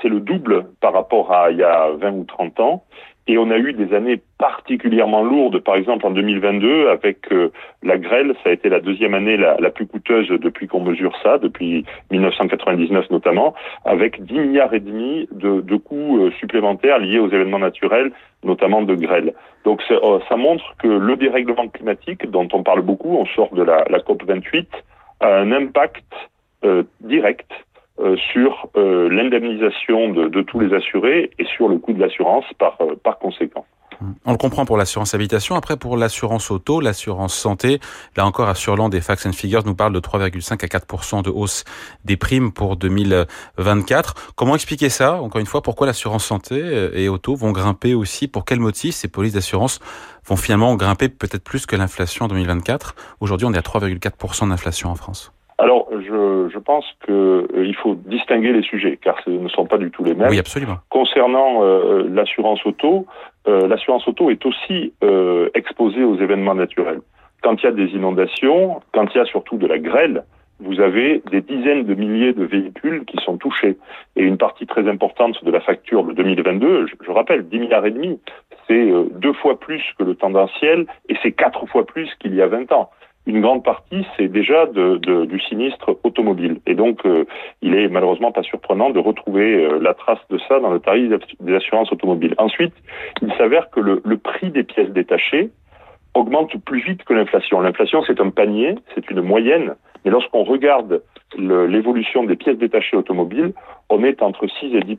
c'est 0.02 0.08
le 0.08 0.22
double 0.22 0.68
par 0.80 0.94
rapport 0.94 1.34
à 1.34 1.52
il 1.52 1.58
y 1.58 1.64
a 1.64 1.90
20 1.92 2.12
ou 2.12 2.24
30 2.24 2.60
ans. 2.62 2.86
Et 3.28 3.40
on 3.40 3.50
a 3.50 3.58
eu 3.58 3.74
des 3.74 3.96
années 3.96 4.22
particulièrement 4.38 5.24
lourdes, 5.24 5.60
par 5.60 5.76
exemple 5.76 6.06
en 6.06 6.12
2022, 6.12 6.90
avec 6.90 7.32
euh, 7.32 7.50
la 7.82 7.98
grêle, 7.98 8.36
ça 8.44 8.50
a 8.50 8.54
été 8.54 8.70
la 8.70 8.80
deuxième 8.80 9.16
année 9.16 9.36
la, 9.36 9.58
la 9.60 9.72
plus 9.72 9.88
coûteuse 9.88 10.28
depuis 10.28 10.68
qu'on 10.68 10.82
mesure 10.82 11.12
ça, 11.24 11.40
depuis 11.40 11.86
1999 12.12 13.10
notamment, 13.10 13.56
avec 13.84 14.24
10 14.24 14.34
milliards 14.34 14.76
et 14.76 14.80
demi 14.80 15.28
de, 15.32 15.62
de 15.62 15.76
coûts 15.76 16.20
euh, 16.20 16.32
supplémentaires 16.40 17.00
liés 17.00 17.18
aux 17.18 17.30
événements 17.30 17.58
naturels, 17.58 18.12
notamment 18.44 18.84
de 18.84 18.94
grêle. 18.94 19.34
Donc 19.64 19.82
euh, 19.90 20.20
ça 20.30 20.36
montre 20.36 20.76
que 20.78 20.88
le 20.88 21.16
dérèglement 21.16 21.68
climatique, 21.68 22.30
dont 22.30 22.48
on 22.54 22.62
parle 22.62 22.82
beaucoup, 22.82 23.18
on 23.18 23.26
sort 23.26 23.56
de 23.56 23.64
la, 23.64 23.86
la 23.90 24.02
COP 24.02 24.24
28, 24.24 24.70
a 25.22 25.38
un 25.40 25.52
impact 25.52 26.06
direct 27.02 27.52
euh, 27.98 28.18
sur 28.34 28.68
euh, 28.76 29.08
l'indemnisation 29.10 30.10
de, 30.10 30.28
de, 30.28 30.42
tous 30.42 30.60
les 30.60 30.76
assurés 30.76 31.32
et 31.40 31.46
sur 31.46 31.70
le 31.70 31.78
coût 31.78 31.94
de 31.94 32.00
l'assurance 32.02 32.44
par, 32.60 32.78
euh, 32.82 32.96
par 33.02 33.20
conséquent. 33.20 33.66
On 34.26 34.34
le 34.34 34.38
comprend 34.38 34.66
pour 34.66 34.76
l'assurance 34.76 35.16
habitation. 35.16 35.56
Après, 35.56 35.78
pour 35.78 35.96
l'assurance 35.96 36.52
auto, 36.52 36.82
l'assurance 36.82 37.34
santé, 37.34 37.80
là 38.18 38.26
encore, 38.26 38.50
Assurland 38.50 38.94
et 38.94 39.00
Facts 39.00 39.26
and 39.26 39.32
Figures 39.32 39.66
nous 39.66 39.76
parlent 39.76 39.94
de 39.94 40.02
3,5 40.02 40.62
à 40.62 40.68
4 40.68 41.24
de 41.24 41.30
hausse 41.30 41.64
des 42.04 42.18
primes 42.18 42.52
pour 42.52 42.76
2024. 42.76 44.34
Comment 44.36 44.56
expliquer 44.56 44.90
ça 44.90 45.22
Encore 45.22 45.40
une 45.40 45.48
fois, 45.48 45.62
pourquoi 45.62 45.88
l'assurance 45.88 46.26
santé 46.26 46.90
et 46.94 47.08
auto 47.08 47.36
vont 47.36 47.54
grimper 47.54 47.94
aussi? 47.94 48.28
Pour 48.28 48.44
quel 48.44 48.60
motif 48.60 48.96
ces 48.96 49.08
polices 49.08 49.34
d'assurance 49.34 49.80
vont 50.26 50.36
finalement 50.36 50.76
grimper 50.76 51.08
peut-être 51.08 51.46
plus 51.46 51.66
que 51.66 51.78
l'inflation 51.78 52.26
en 52.26 52.28
2024 52.28 52.96
Aujourd'hui, 53.22 53.48
on 53.48 53.54
est 53.54 53.58
à 53.58 53.62
3,4% 53.62 54.50
d'inflation 54.50 54.90
en 54.90 54.96
France. 54.96 55.32
Alors, 55.58 55.88
je, 55.92 56.50
je 56.52 56.60
pense 56.60 56.86
qu'il 57.06 57.14
euh, 57.14 57.74
faut 57.82 57.96
distinguer 57.96 58.52
les 58.52 58.62
sujets, 58.62 59.00
car 59.02 59.16
ce 59.24 59.30
ne 59.30 59.48
sont 59.48 59.66
pas 59.66 59.78
du 59.78 59.90
tout 59.90 60.04
les 60.04 60.14
mêmes. 60.14 60.30
Oui, 60.30 60.40
absolument. 60.40 60.78
Concernant 60.90 61.64
euh, 61.64 62.10
l'assurance 62.10 62.66
auto, 62.66 63.06
euh, 63.48 63.68
l'assurance 63.68 64.06
auto 64.08 64.30
est 64.30 64.46
aussi 64.46 64.94
exposée 65.54 66.04
aux 66.04 66.18
événements 66.18 66.56
naturels. 66.56 67.00
Quand 67.42 67.62
il 67.62 67.64
y 67.64 67.70
a 67.70 67.72
des 67.72 67.88
inondations, 67.92 68.82
quand 68.92 69.08
il 69.14 69.18
y 69.18 69.22
a 69.22 69.26
surtout 69.26 69.58
de 69.58 69.68
la 69.68 69.78
grêle, 69.78 70.24
vous 70.60 70.80
avez 70.80 71.22
des 71.32 71.42
dizaines 71.42 71.84
de 71.84 71.94
milliers 71.94 72.34
de 72.34 72.46
véhicules 72.46 73.06
qui 73.06 73.18
sont 73.24 73.38
touchés. 73.38 73.78
Et 74.16 74.24
une 74.24 74.38
partie 74.38 74.66
très 74.66 74.88
importante 74.90 75.44
de 75.44 75.52
la 75.52 75.60
facture 75.62 76.04
de 76.04 76.14
2022, 76.14 76.88
je, 76.88 76.96
je 77.06 77.12
rappelle, 77.12 77.48
10 77.48 77.60
milliards 77.60 77.86
et 77.86 77.92
demi, 77.92 78.20
c'est 78.68 78.92
deux 79.12 79.34
fois 79.34 79.60
plus 79.60 79.84
que 79.98 80.04
le 80.04 80.16
tendanciel 80.16 80.86
et 81.08 81.16
c'est 81.22 81.34
quatre 81.34 81.66
fois 81.68 81.86
plus 81.86 82.10
qu'il 82.20 82.34
y 82.36 82.42
a 82.42 82.48
20 82.48 82.72
ans. 82.72 82.90
Une 83.26 83.42
grande 83.42 83.64
partie, 83.64 84.06
c'est 84.18 84.28
déjà 84.28 84.66
de, 84.68 85.26
du 85.26 85.40
sinistre 85.40 85.98
automobile. 86.04 86.60
Et 86.68 86.76
donc, 86.76 87.06
euh, 87.06 87.26
il 87.62 87.76
est 87.76 87.88
malheureusement 87.88 88.32
pas 88.32 88.44
surprenant 88.44 88.92
de 88.92 89.00
retrouver 89.00 89.66
euh, 89.66 89.80
la 89.80 89.94
trace 89.94 90.20
de 90.30 90.38
ça 90.48 90.60
dans 90.60 90.72
le 90.72 90.80
tarif 90.80 91.12
des 91.40 91.56
assurances 91.56 91.92
automobiles. 91.92 92.36
Ensuite, 92.38 92.74
il 93.22 93.34
s'avère 93.34 93.70
que 93.72 93.80
le, 93.80 94.02
le 94.06 94.18
prix 94.18 94.52
des 94.52 94.64
pièces 94.64 94.92
détachées 94.92 95.50
augmente 96.14 96.56
plus 96.64 96.82
vite 96.82 97.04
que 97.04 97.14
l'inflation. 97.14 97.60
L'inflation, 97.62 98.04
c'est 98.06 98.20
un 98.22 98.30
panier, 98.30 98.76
c'est 98.94 99.10
une 99.10 99.22
moyenne, 99.22 99.76
mais 100.04 100.12
lorsqu'on 100.12 100.44
regarde 100.44 101.02
l'évolution 101.38 102.24
des 102.24 102.36
pièces 102.36 102.58
détachées 102.58 102.96
automobiles, 102.96 103.54
on 103.90 104.04
est 104.04 104.22
entre 104.22 104.48
6 104.48 104.76
et 104.76 104.82
10 104.82 104.98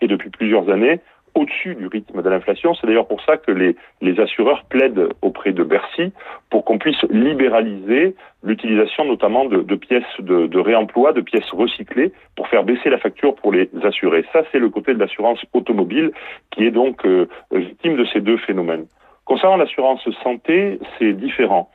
et 0.00 0.06
depuis 0.06 0.30
plusieurs 0.30 0.68
années, 0.70 1.00
au-dessus 1.34 1.74
du 1.74 1.86
rythme 1.86 2.22
de 2.22 2.28
l'inflation. 2.28 2.74
C'est 2.74 2.86
d'ailleurs 2.86 3.06
pour 3.06 3.22
ça 3.22 3.36
que 3.36 3.50
les, 3.50 3.76
les, 4.00 4.20
assureurs 4.20 4.64
plaident 4.68 5.08
auprès 5.22 5.52
de 5.52 5.62
Bercy 5.64 6.12
pour 6.50 6.64
qu'on 6.64 6.78
puisse 6.78 7.02
libéraliser 7.10 8.14
l'utilisation 8.42 9.04
notamment 9.04 9.46
de, 9.46 9.62
de 9.62 9.74
pièces 9.74 10.04
de, 10.18 10.46
de, 10.46 10.58
réemploi, 10.58 11.12
de 11.12 11.20
pièces 11.20 11.48
recyclées 11.50 12.12
pour 12.36 12.48
faire 12.48 12.64
baisser 12.64 12.90
la 12.90 12.98
facture 12.98 13.34
pour 13.34 13.52
les 13.52 13.70
assurés. 13.82 14.24
Ça, 14.32 14.42
c'est 14.52 14.58
le 14.58 14.68
côté 14.68 14.94
de 14.94 14.98
l'assurance 14.98 15.40
automobile 15.52 16.12
qui 16.50 16.64
est 16.64 16.70
donc 16.70 17.06
euh, 17.06 17.26
victime 17.52 17.96
de 17.96 18.04
ces 18.06 18.20
deux 18.20 18.36
phénomènes. 18.38 18.86
Concernant 19.24 19.56
l'assurance 19.56 20.06
santé, 20.22 20.78
c'est 20.98 21.12
différent. 21.12 21.70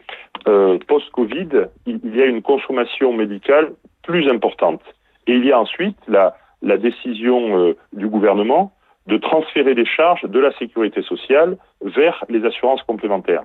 Euh, 0.48 0.78
Post-Covid, 0.88 1.50
il, 1.86 2.16
y 2.16 2.22
a 2.22 2.26
une 2.26 2.42
consommation 2.42 3.14
médicale 3.14 3.72
plus 4.04 4.30
importante. 4.30 4.82
Et 5.28 5.34
il 5.34 5.46
y 5.46 5.52
a 5.52 5.60
ensuite 5.60 5.98
la, 6.08 6.36
la 6.62 6.78
décision 6.78 7.58
euh, 7.58 7.78
du 7.94 8.08
gouvernement 8.08 8.72
de 9.08 9.18
transférer 9.18 9.74
les 9.74 9.86
charges 9.86 10.24
de 10.24 10.40
la 10.40 10.52
sécurité 10.58 11.02
sociale 11.02 11.58
vers 11.82 12.24
les 12.30 12.46
assurances 12.46 12.84
complémentaires. 12.84 13.44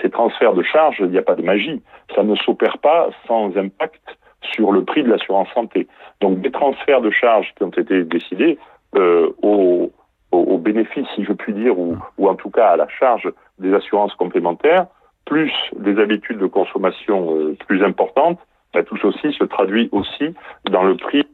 Ces 0.00 0.10
transferts 0.10 0.54
de 0.54 0.62
charges, 0.62 0.96
il 1.00 1.10
n'y 1.10 1.18
a 1.18 1.22
pas 1.22 1.34
de 1.34 1.42
magie. 1.42 1.82
Ça 2.14 2.22
ne 2.22 2.34
s'opère 2.36 2.78
pas 2.78 3.10
sans 3.26 3.56
impact 3.56 4.02
sur 4.40 4.72
le 4.72 4.84
prix 4.84 5.02
de 5.02 5.10
l'assurance 5.10 5.48
santé. 5.54 5.86
Donc 6.20 6.40
des 6.40 6.50
transferts 6.50 7.02
de 7.02 7.10
charges 7.10 7.52
qui 7.56 7.62
ont 7.62 7.70
été 7.70 8.04
décidés 8.04 8.58
euh, 8.96 9.30
au, 9.42 9.92
au, 10.32 10.38
au, 10.38 10.58
bénéfice, 10.58 11.06
si 11.14 11.24
je 11.24 11.32
puis 11.32 11.52
dire, 11.52 11.78
ou, 11.78 11.96
ou, 12.18 12.28
en 12.28 12.34
tout 12.34 12.50
cas 12.50 12.68
à 12.68 12.76
la 12.76 12.88
charge 12.88 13.30
des 13.58 13.72
assurances 13.74 14.14
complémentaires, 14.14 14.86
plus 15.24 15.52
des 15.76 15.98
habitudes 16.00 16.38
de 16.38 16.46
consommation 16.46 17.36
euh, 17.36 17.56
plus 17.66 17.84
importantes, 17.84 18.38
ben, 18.74 18.84
tout 18.84 18.96
ceci 18.96 19.32
se 19.32 19.44
traduit 19.44 19.88
aussi 19.92 20.34
dans 20.70 20.82
le 20.82 20.96
prix 20.96 21.26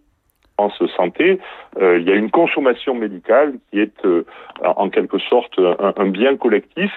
santé, 0.96 1.38
euh, 1.80 1.98
il 1.98 2.08
y 2.08 2.12
a 2.12 2.14
une 2.14 2.30
consommation 2.30 2.94
médicale 2.94 3.54
qui 3.70 3.80
est 3.80 4.04
euh, 4.04 4.24
en 4.62 4.90
quelque 4.90 5.18
sorte 5.18 5.58
un, 5.58 5.92
un, 5.96 6.08
bien 6.08 6.36
collectif 6.36 6.92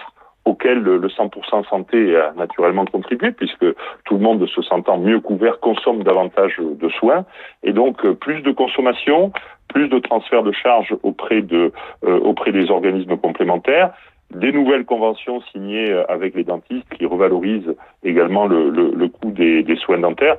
auquel 0.46 0.80
le 0.80 1.08
100% 1.08 1.70
santé 1.70 2.18
a 2.18 2.34
naturellement 2.36 2.86
contribué, 2.86 3.32
puisque 3.32 3.66
tout 4.06 4.16
le 4.16 4.20
monde 4.20 4.44
se 4.48 4.62
sentant 4.64 4.98
mieux 4.98 5.20
couvert 5.20 5.60
consomme 5.60 6.02
davantage 6.04 6.56
de 6.60 6.90
soins, 6.90 7.26
et 7.64 7.74
donc 7.74 8.04
euh, 8.04 8.16
plus 8.16 8.42
de 8.42 8.52
consommation, 8.52 9.32
plus 9.68 9.88
de 9.88 10.00
transfert 10.00 10.42
de 10.42 10.52
charges 10.52 10.96
auprès 11.04 11.42
de 11.42 11.72
euh, 12.04 12.20
auprès 12.20 12.52
des 12.52 12.72
organismes 12.72 13.18
complémentaires, 13.18 13.92
des 14.34 14.52
nouvelles 14.52 14.86
conventions 14.86 15.42
signées 15.52 15.92
avec 16.08 16.34
les 16.36 16.46
dentistes 16.46 16.90
qui 16.98 17.06
revalorisent 17.06 17.76
également 18.04 18.48
le, 18.48 18.70
le, 18.70 18.92
le 18.96 19.08
coût 19.10 19.30
des, 19.30 19.62
des 19.62 19.76
soins 19.76 20.00
dentaires 20.00 20.38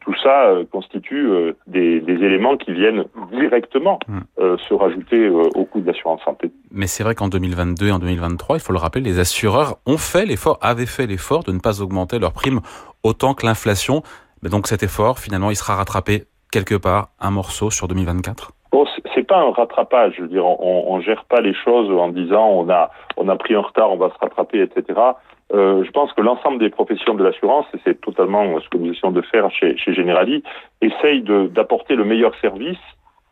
tout 0.00 0.14
ça 0.22 0.46
euh, 0.46 0.64
constitue 0.70 1.28
euh, 1.28 1.52
des, 1.66 2.00
des, 2.00 2.14
éléments 2.14 2.56
qui 2.56 2.72
viennent 2.72 3.04
directement 3.32 3.98
hmm. 4.08 4.20
euh, 4.38 4.56
se 4.58 4.72
rajouter 4.72 5.28
au 5.28 5.64
coût 5.64 5.80
de 5.80 5.86
l'assurance 5.86 6.22
santé. 6.24 6.50
Mais 6.70 6.86
c'est 6.86 7.02
vrai 7.02 7.14
qu'en 7.14 7.28
2022 7.28 7.88
et 7.88 7.92
en 7.92 7.98
2023, 7.98 8.56
il 8.56 8.60
faut 8.60 8.72
le 8.72 8.78
rappeler, 8.78 9.02
les 9.02 9.18
assureurs 9.18 9.76
ont 9.86 9.98
fait 9.98 10.24
l'effort, 10.24 10.58
avaient 10.62 10.86
fait 10.86 11.06
l'effort 11.06 11.44
de 11.44 11.52
ne 11.52 11.58
pas 11.58 11.82
augmenter 11.82 12.18
leurs 12.18 12.32
primes 12.32 12.60
autant 13.02 13.34
que 13.34 13.44
l'inflation. 13.44 14.02
Mais 14.42 14.48
donc 14.48 14.66
cet 14.66 14.82
effort, 14.82 15.18
finalement, 15.18 15.50
il 15.50 15.56
sera 15.56 15.76
rattrapé 15.76 16.24
quelque 16.50 16.74
part, 16.74 17.08
un 17.20 17.30
morceau 17.30 17.70
sur 17.70 17.88
2024 17.88 18.52
Bon, 18.72 18.86
c'est 19.14 19.26
pas 19.26 19.38
un 19.38 19.52
rattrapage. 19.52 20.14
Je 20.16 20.22
veux 20.22 20.28
dire, 20.28 20.44
on, 20.44 20.84
on 20.88 21.00
gère 21.00 21.24
pas 21.24 21.40
les 21.40 21.54
choses 21.54 21.90
en 21.90 22.08
disant 22.08 22.46
on 22.48 22.68
a 22.68 22.90
on 23.16 23.28
a 23.28 23.36
pris 23.36 23.54
un 23.54 23.60
retard, 23.60 23.90
on 23.90 23.96
va 23.96 24.10
se 24.10 24.18
rattraper, 24.20 24.60
etc. 24.60 25.00
Euh, 25.52 25.84
je 25.84 25.90
pense 25.90 26.12
que 26.12 26.22
l'ensemble 26.22 26.58
des 26.58 26.70
professions 26.70 27.14
de 27.14 27.22
l'assurance, 27.22 27.66
et 27.74 27.78
c'est 27.84 28.00
totalement 28.00 28.58
ce 28.60 28.68
que 28.68 28.78
nous 28.78 28.92
essayons 28.92 29.12
de 29.12 29.22
faire 29.22 29.50
chez, 29.50 29.76
chez 29.76 29.94
Generali, 29.94 30.42
essayent 30.80 31.22
d'apporter 31.22 31.94
le 31.94 32.04
meilleur 32.04 32.34
service 32.40 32.78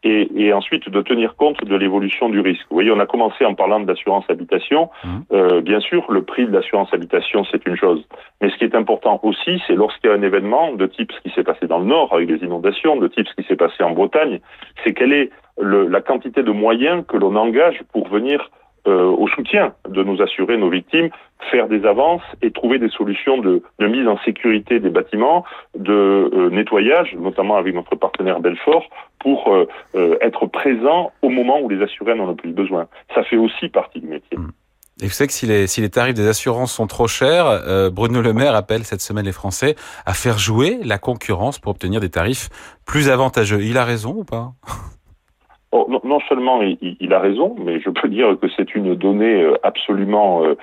et, 0.05 0.29
et, 0.37 0.53
ensuite 0.53 0.89
de 0.89 1.01
tenir 1.01 1.35
compte 1.35 1.65
de 1.65 1.75
l'évolution 1.75 2.29
du 2.29 2.41
risque. 2.41 2.67
Vous 2.69 2.77
voyez, 2.77 2.91
on 2.91 3.01
a 3.01 3.07
commencé 3.07 3.45
en 3.45 3.55
parlant 3.55 3.81
de 3.81 3.89
l'assurance 3.89 4.25
habitation. 4.29 4.91
Mmh. 5.03 5.09
Euh, 5.33 5.61
bien 5.63 5.81
sûr, 5.81 6.05
le 6.13 6.23
prix 6.23 6.47
de 6.47 6.53
l'assurance 6.53 6.93
habitation, 6.93 7.45
c'est 7.51 7.65
une 7.67 7.77
chose. 7.77 8.05
Mais 8.41 8.51
ce 8.51 8.57
qui 8.57 8.65
est 8.65 8.75
important 8.75 9.19
aussi, 9.23 9.63
c'est 9.67 9.75
lorsqu'il 9.75 10.11
y 10.11 10.13
a 10.13 10.17
un 10.17 10.23
événement 10.23 10.75
de 10.75 10.87
type 10.87 11.11
ce 11.11 11.21
qui 11.23 11.35
s'est 11.35 11.43
passé 11.43 11.67
dans 11.67 11.79
le 11.79 11.87
Nord 11.87 12.13
avec 12.13 12.29
les 12.29 12.47
inondations, 12.47 12.97
de 12.97 13.09
type 13.09 13.27
ce 13.27 13.35
qui 13.35 13.49
s'est 13.49 13.57
passé 13.57 13.83
en 13.83 13.93
Bretagne, 13.93 14.41
c'est 14.85 14.93
quelle 14.93 15.15
est 15.15 15.31
le, 15.59 15.89
la 15.89 16.03
quantité 16.03 16.43
de 16.43 16.51
moyens 16.51 17.05
que 17.09 17.17
l'on 17.17 17.35
engage 17.35 17.83
pour 17.93 18.09
venir 18.09 18.51
euh, 18.87 19.05
au 19.05 19.29
soutien 19.29 19.75
de 19.89 20.03
nous 20.03 20.21
assurer 20.23 20.57
nos 20.57 20.71
victimes, 20.71 21.11
faire 21.51 21.69
des 21.69 21.85
avances 21.85 22.23
et 22.43 22.51
trouver 22.51 22.79
des 22.79 22.91
solutions 22.91 23.39
de, 23.39 23.63
de 23.79 23.87
mise 23.87 24.07
en 24.07 24.19
sécurité 24.25 24.81
des 24.81 24.91
bâtiments, 24.91 25.45
de 25.79 25.93
euh, 25.93 26.51
nettoyage, 26.51 27.15
notamment 27.19 27.57
avec 27.57 27.75
notre 27.75 27.97
partenaire 27.97 28.41
Belfort, 28.41 28.85
pour 29.21 29.53
euh, 29.53 29.67
euh, 29.95 30.17
être 30.21 30.47
présent 30.47 31.13
au 31.23 31.31
moment 31.31 31.61
où 31.61 31.69
les 31.69 31.83
assurés 31.83 32.13
en 32.13 32.29
ont 32.29 32.35
plus 32.35 32.53
besoin. 32.53 32.87
Ça 33.15 33.23
fait 33.25 33.37
aussi 33.37 33.69
partie 33.69 34.01
du 34.01 34.07
métier. 34.07 34.37
Mmh. 34.37 34.51
Et 35.03 35.07
vous 35.07 35.13
savez 35.13 35.27
que 35.27 35.33
si 35.33 35.47
les, 35.47 35.67
si 35.67 35.81
les 35.81 35.91
tarifs 35.91 36.15
des 36.15 36.29
assurances 36.29 36.73
sont 36.73 36.87
trop 36.87 37.09
chers, 37.09 37.47
euh, 37.47 37.91
Bruno 37.91 38.23
Le 38.23 38.33
Maire 38.33 38.55
appelle 38.55 38.85
cette 38.85 39.01
semaine 39.01 39.25
les 39.25 39.33
Français 39.33 39.75
à 40.07 40.15
faire 40.15 40.39
jouer 40.39 40.79
la 40.85 40.99
concurrence 40.99 41.59
pour 41.59 41.73
obtenir 41.73 42.01
des 42.01 42.11
tarifs 42.11 42.49
plus 42.87 43.11
avantageux. 43.11 43.63
Il 43.63 43.77
a 43.77 43.85
raison 43.85 44.15
ou 44.19 44.25
pas? 44.25 44.53
Oh, 45.77 45.89
non, 46.05 46.21
seulement 46.29 46.63
il, 46.63 47.13
a 47.13 47.19
raison, 47.19 47.57
mais 47.59 47.81
je 47.81 47.91
peux 47.91 48.07
dire 48.19 48.39
que 48.41 48.47
c'est 48.57 48.77
une 48.77 48.95
donnée 48.95 49.43
euh, 49.43 49.57
absolument 49.65 50.45
euh, 50.45 50.55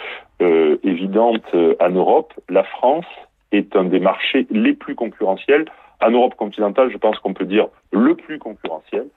euh, 0.41 0.77
évidente 0.86 1.53
en 1.53 1.89
Europe. 1.89 2.34
La 2.48 2.63
France 2.63 3.06
est 3.51 3.75
un 3.75 3.84
des 3.84 4.00
marchés 4.00 4.48
les 4.51 4.72
plus 4.72 4.96
concurrentiels. 4.96 5.65
En 6.01 6.12
Europe 6.12 6.36
continentale, 6.36 6.89
je 6.94 6.98
pense 6.98 7.20
qu'on 7.20 7.34
peut 7.34 7.44
dire 7.44 7.68
le 7.91 8.15
plus 8.15 8.39
concurrentiel. 8.39 9.08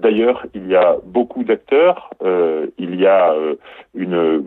D'ailleurs, 0.00 0.44
il 0.52 0.66
y 0.66 0.74
a 0.74 0.96
beaucoup 1.04 1.44
d'acteurs. 1.44 2.10
Il 2.78 2.96
y 2.96 3.06
a 3.06 3.32
une, 3.94 4.38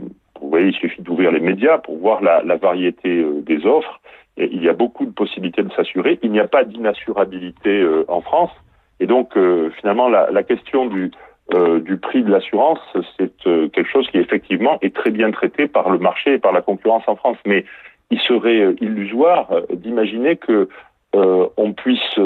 vous 0.41 0.49
voyez, 0.49 0.67
il 0.67 0.75
suffit 0.75 1.01
d'ouvrir 1.01 1.31
les 1.31 1.39
médias 1.39 1.77
pour 1.77 1.97
voir 1.97 2.21
la, 2.21 2.57
variété 2.57 3.25
des 3.41 3.65
offres. 3.65 4.01
Il 4.37 4.61
y 4.61 4.69
a 4.69 4.73
beaucoup 4.73 5.05
de 5.05 5.11
possibilités 5.11 5.63
de 5.63 5.71
s'assurer. 5.71 6.19
Il 6.21 6.31
n'y 6.31 6.41
a 6.41 6.47
pas 6.47 6.65
d'inassurabilité 6.65 7.87
en 8.07 8.21
France. 8.21 8.51
Et 8.99 9.07
donc, 9.07 9.35
euh, 9.37 9.69
finalement, 9.79 10.09
la, 10.09 10.29
la, 10.31 10.43
question 10.43 10.85
du, 10.85 11.11
euh, 11.53 11.79
du 11.79 11.97
prix 11.97 12.21
de 12.21 12.29
l'assurance, 12.29 12.79
c'est 13.17 13.47
euh, 13.47 13.69
quelque 13.69 13.89
chose 13.89 14.07
qui, 14.11 14.17
effectivement, 14.17 14.77
est 14.81 14.95
très 14.95 15.09
bien 15.09 15.31
traité 15.31 15.67
par 15.67 15.89
le 15.89 15.97
marché 15.97 16.33
et 16.33 16.37
par 16.37 16.51
la 16.51 16.61
concurrence 16.61 17.03
en 17.07 17.15
France. 17.15 17.37
Mais 17.45 17.65
il 18.11 18.19
serait 18.19 18.59
euh, 18.59 18.75
illusoire 18.81 19.51
euh, 19.51 19.61
d'imaginer 19.73 20.37
que 20.37 20.69
on 21.11 21.73
puisse 21.73 22.19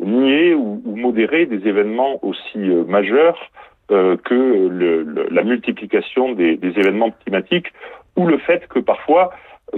nier 0.00 0.54
ou, 0.54 0.80
ou, 0.84 0.94
modérer 0.94 1.46
des 1.46 1.66
événements 1.66 2.24
aussi 2.24 2.58
majeurs 2.58 3.50
que 3.88 4.68
le, 4.70 5.02
le, 5.02 5.26
la 5.32 5.42
multiplication 5.42 6.30
des, 6.30 6.56
des, 6.56 6.78
événements 6.78 7.10
climatiques 7.24 7.72
ou 8.14 8.28
le 8.28 8.38
fait 8.38 8.68
que 8.68 8.78
parfois 8.78 9.32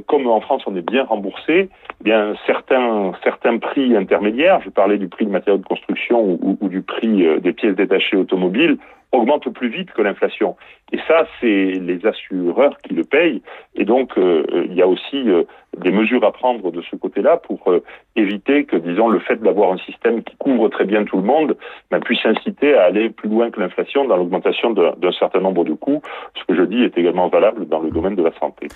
comme 0.06 0.26
en 0.26 0.40
France 0.40 0.62
on 0.66 0.76
est 0.76 0.88
bien 0.88 1.04
remboursé, 1.04 1.68
eh 2.00 2.04
bien 2.04 2.34
certains 2.46 3.12
certains 3.22 3.58
prix 3.58 3.96
intermédiaires, 3.96 4.60
je 4.64 4.70
parlais 4.70 4.98
du 4.98 5.08
prix 5.08 5.26
de 5.26 5.30
matériaux 5.30 5.58
de 5.58 5.66
construction 5.66 6.38
ou, 6.42 6.68
du 6.68 6.82
prix 6.82 7.26
euh, 7.26 7.40
des 7.40 7.52
pièces 7.52 7.76
détachées 7.76 8.16
automobiles, 8.16 8.78
augmentent 9.12 9.50
plus 9.50 9.68
vite 9.68 9.92
que 9.92 10.02
l'inflation. 10.02 10.56
Et 10.90 10.98
ça, 11.06 11.26
c'est 11.40 11.46
les 11.46 12.04
assureurs 12.06 12.78
qui 12.82 12.94
le 12.94 13.04
payent. 13.04 13.42
Et 13.74 13.84
donc, 13.84 14.16
euh, 14.18 14.44
il 14.66 14.74
y 14.74 14.82
a 14.82 14.88
aussi 14.88 15.28
euh, 15.28 15.44
des 15.78 15.92
mesures 15.92 16.24
à 16.24 16.32
prendre 16.32 16.70
de 16.72 16.82
ce 16.82 16.96
côté-là 16.96 17.36
pour 17.36 17.60
euh, 17.70 17.82
éviter 18.16 18.64
que, 18.64 18.76
disons, 18.76 19.08
le 19.08 19.18
fait 19.20 19.36
d'avoir 19.36 19.72
un 19.72 19.78
système 19.78 20.22
qui 20.22 20.34
couvre 20.36 20.68
très 20.68 20.84
bien 20.84 21.04
tout 21.04 21.18
le 21.18 21.22
monde 21.22 21.56
ben, 21.90 22.00
puisse 22.00 22.24
inciter 22.24 22.74
à 22.74 22.84
aller 22.84 23.10
plus 23.10 23.28
loin 23.28 23.50
que 23.50 23.60
l'inflation 23.60 24.06
dans 24.06 24.16
l'augmentation 24.16 24.72
d'un 24.72 25.12
certain 25.12 25.40
nombre 25.40 25.64
de 25.64 25.74
coûts. 25.74 26.02
Ce 26.34 26.44
que 26.44 26.54
je 26.54 26.62
dis 26.62 26.82
est 26.82 26.96
également 26.96 27.28
valable 27.28 27.68
dans 27.68 27.80
le 27.80 27.90
domaine 27.90 28.16
de 28.16 28.22
la 28.22 28.32
santé. 28.38 28.68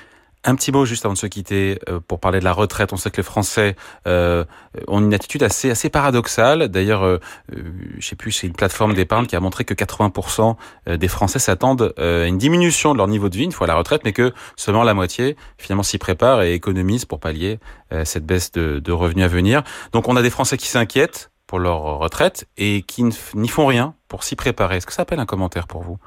Un 0.48 0.54
petit 0.54 0.70
mot 0.70 0.84
juste 0.84 1.04
avant 1.04 1.14
de 1.14 1.18
se 1.18 1.26
quitter 1.26 1.80
euh, 1.88 1.98
pour 1.98 2.20
parler 2.20 2.38
de 2.38 2.44
la 2.44 2.52
retraite. 2.52 2.92
On 2.92 2.96
sait 2.96 3.10
que 3.10 3.16
les 3.16 3.24
Français 3.24 3.74
euh, 4.06 4.44
ont 4.86 5.00
une 5.00 5.12
attitude 5.12 5.42
assez 5.42 5.72
assez 5.72 5.90
paradoxale. 5.90 6.68
D'ailleurs, 6.68 7.02
euh, 7.02 7.18
euh 7.52 7.64
je 7.98 8.06
sais 8.06 8.14
plus, 8.14 8.30
c'est 8.30 8.46
une 8.46 8.52
plateforme 8.52 8.94
d'épargne 8.94 9.26
qui 9.26 9.34
a 9.34 9.40
montré 9.40 9.64
que 9.64 9.74
80% 9.74 10.54
euh, 10.88 10.96
des 10.96 11.08
Français 11.08 11.40
s'attendent 11.40 11.92
à 11.98 12.26
une 12.26 12.38
diminution 12.38 12.92
de 12.92 12.98
leur 12.98 13.08
niveau 13.08 13.28
de 13.28 13.36
vie 13.36 13.42
une 13.42 13.50
fois 13.50 13.66
à 13.66 13.68
la 13.68 13.74
retraite, 13.74 14.02
mais 14.04 14.12
que 14.12 14.32
seulement 14.54 14.84
la 14.84 14.94
moitié 14.94 15.36
finalement 15.58 15.82
s'y 15.82 15.98
prépare 15.98 16.42
et 16.42 16.54
économise 16.54 17.04
pour 17.06 17.18
pallier 17.18 17.58
cette 18.04 18.24
baisse 18.24 18.52
de, 18.52 18.92
revenus 18.92 19.24
à 19.24 19.28
venir. 19.28 19.62
Donc, 19.92 20.08
on 20.08 20.16
a 20.16 20.22
des 20.22 20.30
Français 20.30 20.56
qui 20.56 20.68
s'inquiètent 20.68 21.30
pour 21.46 21.58
leur 21.58 21.98
retraite 21.98 22.46
et 22.56 22.82
qui 22.82 23.04
n'y 23.34 23.48
font 23.48 23.66
rien 23.66 23.94
pour 24.08 24.22
s'y 24.22 24.36
préparer. 24.36 24.76
Est-ce 24.76 24.86
que 24.86 24.92
ça 24.92 25.02
appelle 25.02 25.20
un 25.20 25.26
commentaire 25.26 25.66
pour 25.66 25.82
vous? 25.82 25.98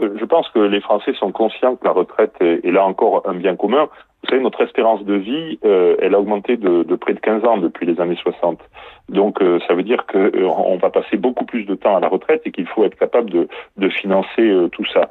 Je 0.00 0.24
pense 0.24 0.48
que 0.50 0.58
les 0.58 0.80
Français 0.80 1.12
sont 1.14 1.32
conscients 1.32 1.76
que 1.76 1.84
la 1.84 1.92
retraite 1.92 2.34
est, 2.40 2.70
là 2.70 2.84
encore 2.84 3.22
un 3.26 3.34
bien 3.34 3.56
commun. 3.56 3.88
Vous 4.22 4.30
savez, 4.30 4.42
notre 4.42 4.62
espérance 4.62 5.04
de 5.04 5.14
vie, 5.14 5.58
euh, 5.64 5.96
elle 6.00 6.14
a 6.14 6.20
augmenté 6.20 6.56
de, 6.56 6.94
près 6.94 7.12
de 7.12 7.18
15 7.18 7.44
ans 7.44 7.56
depuis 7.56 7.86
les 7.86 8.00
années 8.00 8.16
60. 8.16 8.60
Donc, 9.08 9.42
euh, 9.42 9.58
ça 9.66 9.74
veut 9.74 9.82
dire 9.82 10.06
qu'on 10.06 10.18
euh, 10.18 10.78
va 10.80 10.90
passer 10.90 11.16
beaucoup 11.16 11.44
plus 11.44 11.64
de 11.64 11.74
temps 11.74 11.96
à 11.96 12.00
la 12.00 12.06
retraite 12.06 12.42
et 12.44 12.52
qu'il 12.52 12.66
faut 12.66 12.84
être 12.84 12.96
capable 12.96 13.30
de, 13.30 13.48
financer 13.88 14.68
tout 14.72 14.84
ça. 14.86 15.10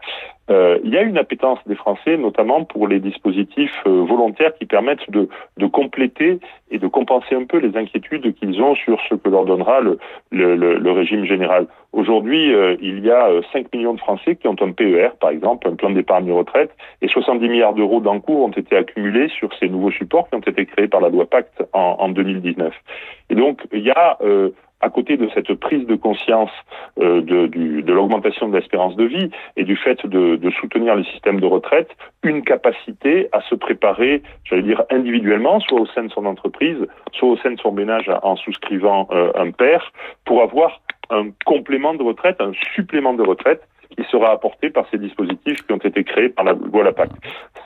il 0.50 0.90
y 0.90 0.98
a 0.98 1.01
une 1.01 1.18
appétence 1.18 1.60
des 1.68 1.75
Français, 1.75 2.18
notamment 2.18 2.63
pour 2.63 2.88
les 2.88 3.00
dispositifs 3.00 3.84
volontaires 3.86 4.54
qui 4.56 4.66
permettent 4.66 5.10
de, 5.10 5.28
compléter 5.68 6.40
et 6.72 6.80
de 6.80 6.88
compenser 6.88 7.36
un 7.36 7.44
peu 7.44 7.58
les 7.58 7.78
inquiétudes 7.78 8.34
qu'ils 8.36 8.62
ont 8.62 8.75
sur 8.75 8.98
ce 9.10 9.16
que 9.16 9.30
leur 9.30 9.46
donnera 9.46 9.82
le 9.82 10.92
régime 10.92 11.25
général. 11.25 11.68
Aujourd'hui, 11.93 12.53
il 12.81 13.05
y 13.05 13.12
a 13.12 13.29
5 13.51 13.74
millions 13.74 13.93
de 13.93 14.00
Français 14.00 14.36
qui 14.36 14.48
ont 14.48 14.55
un 14.62 14.71
PER, 14.71 15.10
par 15.19 15.29
exemple, 15.29 15.67
un 15.67 15.75
plan 15.75 15.89
d'épargne 15.89 16.31
retraite, 16.31 16.71
et 17.01 17.07
70 17.07 17.50
milliards 17.50 17.74
d'euros 17.74 18.00
d'encours 18.00 18.45
ont 18.45 18.51
été 18.51 18.77
accumulés 18.77 19.27
sur 19.27 19.50
ces 19.60 19.67
nouveaux 19.67 19.91
supports 19.91 20.29
qui 20.29 20.36
ont 20.36 20.39
été 20.39 20.65
créés 20.65 20.88
par 20.88 21.01
la 21.01 21.10
loi 21.10 21.25
Pacte 21.25 21.63
en, 21.74 21.98
en 22.00 22.10
2019. 22.10 22.74
Et 23.29 23.36
donc, 23.36 23.62
il 23.74 23.81
y 23.81 23.91
a 23.91 24.17
euh, 24.21 24.51
à 24.81 24.89
côté 24.89 25.17
de 25.17 25.29
cette 25.33 25.53
prise 25.55 25.86
de 25.86 25.95
conscience 25.95 26.51
euh, 27.00 27.21
de, 27.21 27.48
de 27.48 27.93
l'augmentation 27.93 28.50
de 28.50 28.57
l'espérance 28.57 28.95
de 28.95 29.05
vie 29.05 29.29
et 29.55 29.63
du 29.63 29.75
fait 29.75 30.05
de, 30.05 30.36
de, 30.36 30.50
soutenir 30.51 30.95
le 30.95 31.03
système 31.03 31.39
de 31.39 31.45
retraite, 31.45 31.89
une 32.24 32.43
capacité 32.43 33.29
à 33.31 33.41
se 33.41 33.55
préparer, 33.55 34.21
j'allais 34.43 34.63
dire 34.63 34.83
individuellement, 34.89 35.60
soit 35.60 35.79
au 35.79 35.86
sein 35.88 36.03
de 36.03 36.12
son 36.12 36.25
entreprise, 36.25 36.77
soit 37.13 37.29
au 37.29 37.38
sein 37.38 37.51
de 37.51 37.60
son 37.60 37.71
ménage 37.71 38.12
en 38.24 38.36
souscrivant 38.36 39.07
euh, 39.12 39.31
un 39.36 39.51
père, 39.51 39.91
pour 40.25 40.41
avoir 40.41 40.81
un 41.12 41.30
complément 41.46 41.94
de 41.94 42.03
retraite, 42.03 42.38
un 42.39 42.53
supplément 42.75 43.13
de 43.13 43.24
retraite 43.24 43.62
qui 43.96 44.03
sera 44.10 44.32
apporté 44.32 44.70
par 44.70 44.86
ces 44.89 44.98
dispositifs 44.98 45.65
qui 45.65 45.74
ont 45.74 45.77
été 45.77 46.03
créés 46.03 46.30
par 46.30 46.46
la 46.46 46.53
loi 46.53 46.84
La 46.84 46.94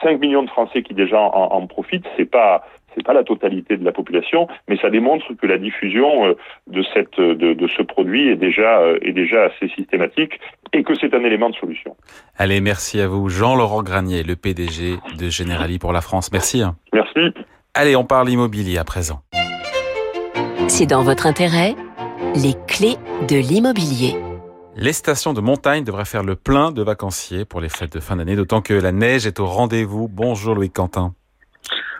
5 0.02 0.20
millions 0.20 0.42
de 0.42 0.50
Français 0.50 0.82
qui 0.82 0.92
déjà 0.92 1.20
en, 1.20 1.52
en 1.52 1.66
profitent, 1.66 2.06
c'est 2.16 2.30
pas 2.30 2.64
c'est 2.96 3.04
pas 3.04 3.12
la 3.12 3.24
totalité 3.24 3.76
de 3.76 3.84
la 3.84 3.92
population, 3.92 4.48
mais 4.68 4.78
ça 4.78 4.88
démontre 4.88 5.26
que 5.34 5.46
la 5.46 5.58
diffusion 5.58 6.28
euh, 6.28 6.34
de 6.66 6.82
cette 6.94 7.20
de, 7.20 7.52
de 7.52 7.68
ce 7.76 7.82
produit 7.82 8.28
est 8.28 8.36
déjà 8.36 8.80
euh, 8.80 8.98
est 9.02 9.12
déjà 9.12 9.44
assez 9.44 9.68
systématique 9.76 10.40
et 10.72 10.82
que 10.82 10.94
c'est 10.94 11.14
un 11.14 11.22
élément 11.22 11.50
de 11.50 11.54
solution. 11.56 11.94
Allez, 12.38 12.60
merci 12.60 13.00
à 13.00 13.06
vous, 13.06 13.28
Jean-Laurent 13.28 13.82
Granier, 13.82 14.22
le 14.22 14.34
PDG 14.34 14.96
de 15.18 15.28
Generali 15.28 15.78
pour 15.78 15.92
la 15.92 16.00
France. 16.00 16.32
Merci. 16.32 16.62
Merci. 16.92 17.34
Allez, 17.74 17.96
on 17.96 18.04
parle 18.04 18.30
immobilier 18.30 18.78
à 18.78 18.84
présent. 18.84 19.20
C'est 20.68 20.86
dans 20.86 21.02
votre 21.02 21.26
intérêt, 21.26 21.74
les 22.36 22.52
clés 22.66 22.96
de 23.28 23.36
l'immobilier. 23.36 24.14
Les 24.76 24.92
stations 24.92 25.32
de 25.32 25.40
montagne 25.40 25.84
devraient 25.84 26.04
faire 26.04 26.22
le 26.22 26.36
plein 26.36 26.70
de 26.70 26.82
vacanciers 26.82 27.46
pour 27.46 27.62
les 27.62 27.70
fêtes 27.70 27.94
de 27.94 28.00
fin 28.00 28.16
d'année, 28.16 28.36
d'autant 28.36 28.60
que 28.60 28.74
la 28.74 28.92
neige 28.92 29.26
est 29.26 29.40
au 29.40 29.46
rendez-vous. 29.46 30.06
Bonjour 30.06 30.54
Louis 30.54 30.68
Quentin. 30.68 31.14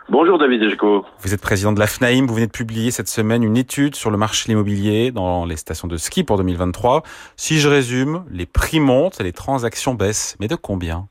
Bonjour 0.09 0.37
David 0.37 0.61
Ejko. 0.61 1.05
Vous 1.21 1.33
êtes 1.33 1.41
président 1.41 1.73
de 1.73 1.79
la 1.79 1.87
FNAIM, 1.87 2.27
vous 2.27 2.35
venez 2.35 2.45
de 2.45 2.51
publier 2.51 2.91
cette 2.91 3.07
semaine 3.07 3.41
une 3.43 3.57
étude 3.57 3.95
sur 3.95 4.11
le 4.11 4.17
marché 4.17 4.51
immobilier 4.51 5.11
dans 5.11 5.45
les 5.45 5.55
stations 5.55 5.87
de 5.87 5.97
ski 5.97 6.23
pour 6.23 6.37
2023. 6.37 7.01
Si 7.35 7.57
je 7.57 7.67
résume, 7.67 8.23
les 8.29 8.45
prix 8.45 8.79
montent 8.79 9.19
et 9.19 9.23
les 9.23 9.33
transactions 9.33 9.95
baissent, 9.95 10.37
mais 10.39 10.47
de 10.47 10.55
combien? 10.55 11.07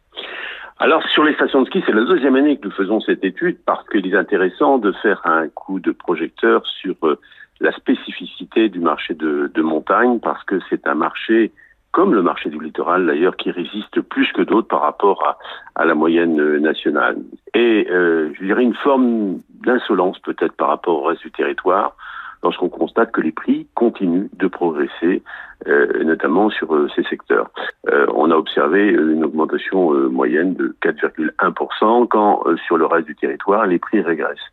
Alors 0.78 1.02
sur 1.14 1.24
les 1.24 1.34
stations 1.34 1.62
de 1.62 1.66
ski, 1.66 1.82
c'est 1.84 1.92
la 1.92 2.04
deuxième 2.04 2.36
année 2.36 2.58
que 2.58 2.66
nous 2.66 2.74
faisons 2.74 3.00
cette 3.00 3.24
étude 3.24 3.58
parce 3.66 3.86
qu'il 3.88 4.06
est 4.06 4.16
intéressant 4.16 4.78
de 4.78 4.92
faire 5.02 5.20
un 5.24 5.48
coup 5.48 5.80
de 5.80 5.90
projecteur 5.90 6.64
sur 6.80 6.94
euh, 7.02 7.18
la 7.60 7.72
spécificité 7.72 8.68
du 8.68 8.80
marché 8.80 9.14
de, 9.14 9.62
montagne 9.62 10.20
parce 10.20 10.42
que 10.44 10.58
c'est 10.68 10.86
un 10.86 10.94
marché 10.94 11.52
comme 11.92 12.12
le 12.12 12.22
marché 12.22 12.50
du 12.50 12.60
littoral 12.60 13.06
d'ailleurs, 13.06 13.36
qui 13.36 13.50
résiste 13.50 14.02
plus 14.02 14.30
que 14.32 14.42
d'autres 14.42 14.68
par 14.68 14.82
rapport 14.82 15.38
à, 15.74 15.84
la 15.86 15.94
moyenne 15.94 16.58
nationale. 16.58 17.16
Et 17.54 17.86
euh, 17.90 18.30
je 18.34 18.44
dirais 18.44 18.62
une 18.62 18.74
forme 18.74 19.38
d'insolence 19.64 20.18
peut-être 20.18 20.52
par 20.52 20.68
rapport 20.68 21.02
au 21.02 21.04
reste 21.04 21.22
du 21.22 21.30
territoire, 21.30 21.96
lorsqu'on 22.42 22.68
constate 22.68 23.12
que 23.12 23.20
les 23.20 23.32
prix 23.32 23.66
continuent 23.74 24.28
de 24.34 24.46
progresser, 24.46 25.22
euh, 25.66 26.04
notamment 26.04 26.50
sur 26.50 26.74
euh, 26.74 26.88
ces 26.94 27.02
secteurs. 27.04 27.50
Euh, 27.90 28.06
on 28.14 28.30
a 28.30 28.36
observé 28.36 28.88
une 28.88 29.24
augmentation 29.24 29.92
euh, 29.94 30.08
moyenne 30.08 30.54
de 30.54 30.76
4,1% 30.82 32.08
quand 32.08 32.42
euh, 32.46 32.56
sur 32.66 32.76
le 32.76 32.86
reste 32.86 33.06
du 33.06 33.16
territoire, 33.16 33.66
les 33.66 33.78
prix 33.78 34.00
régressent. 34.00 34.52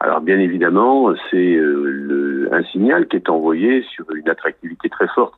Alors 0.00 0.22
bien 0.22 0.38
évidemment, 0.38 1.12
c'est 1.30 1.56
euh, 1.56 2.48
un 2.52 2.62
signal 2.64 3.06
qui 3.06 3.16
est 3.16 3.28
envoyé 3.28 3.82
sur 3.82 4.10
une 4.14 4.28
attractivité 4.30 4.88
très 4.88 5.08
forte 5.08 5.34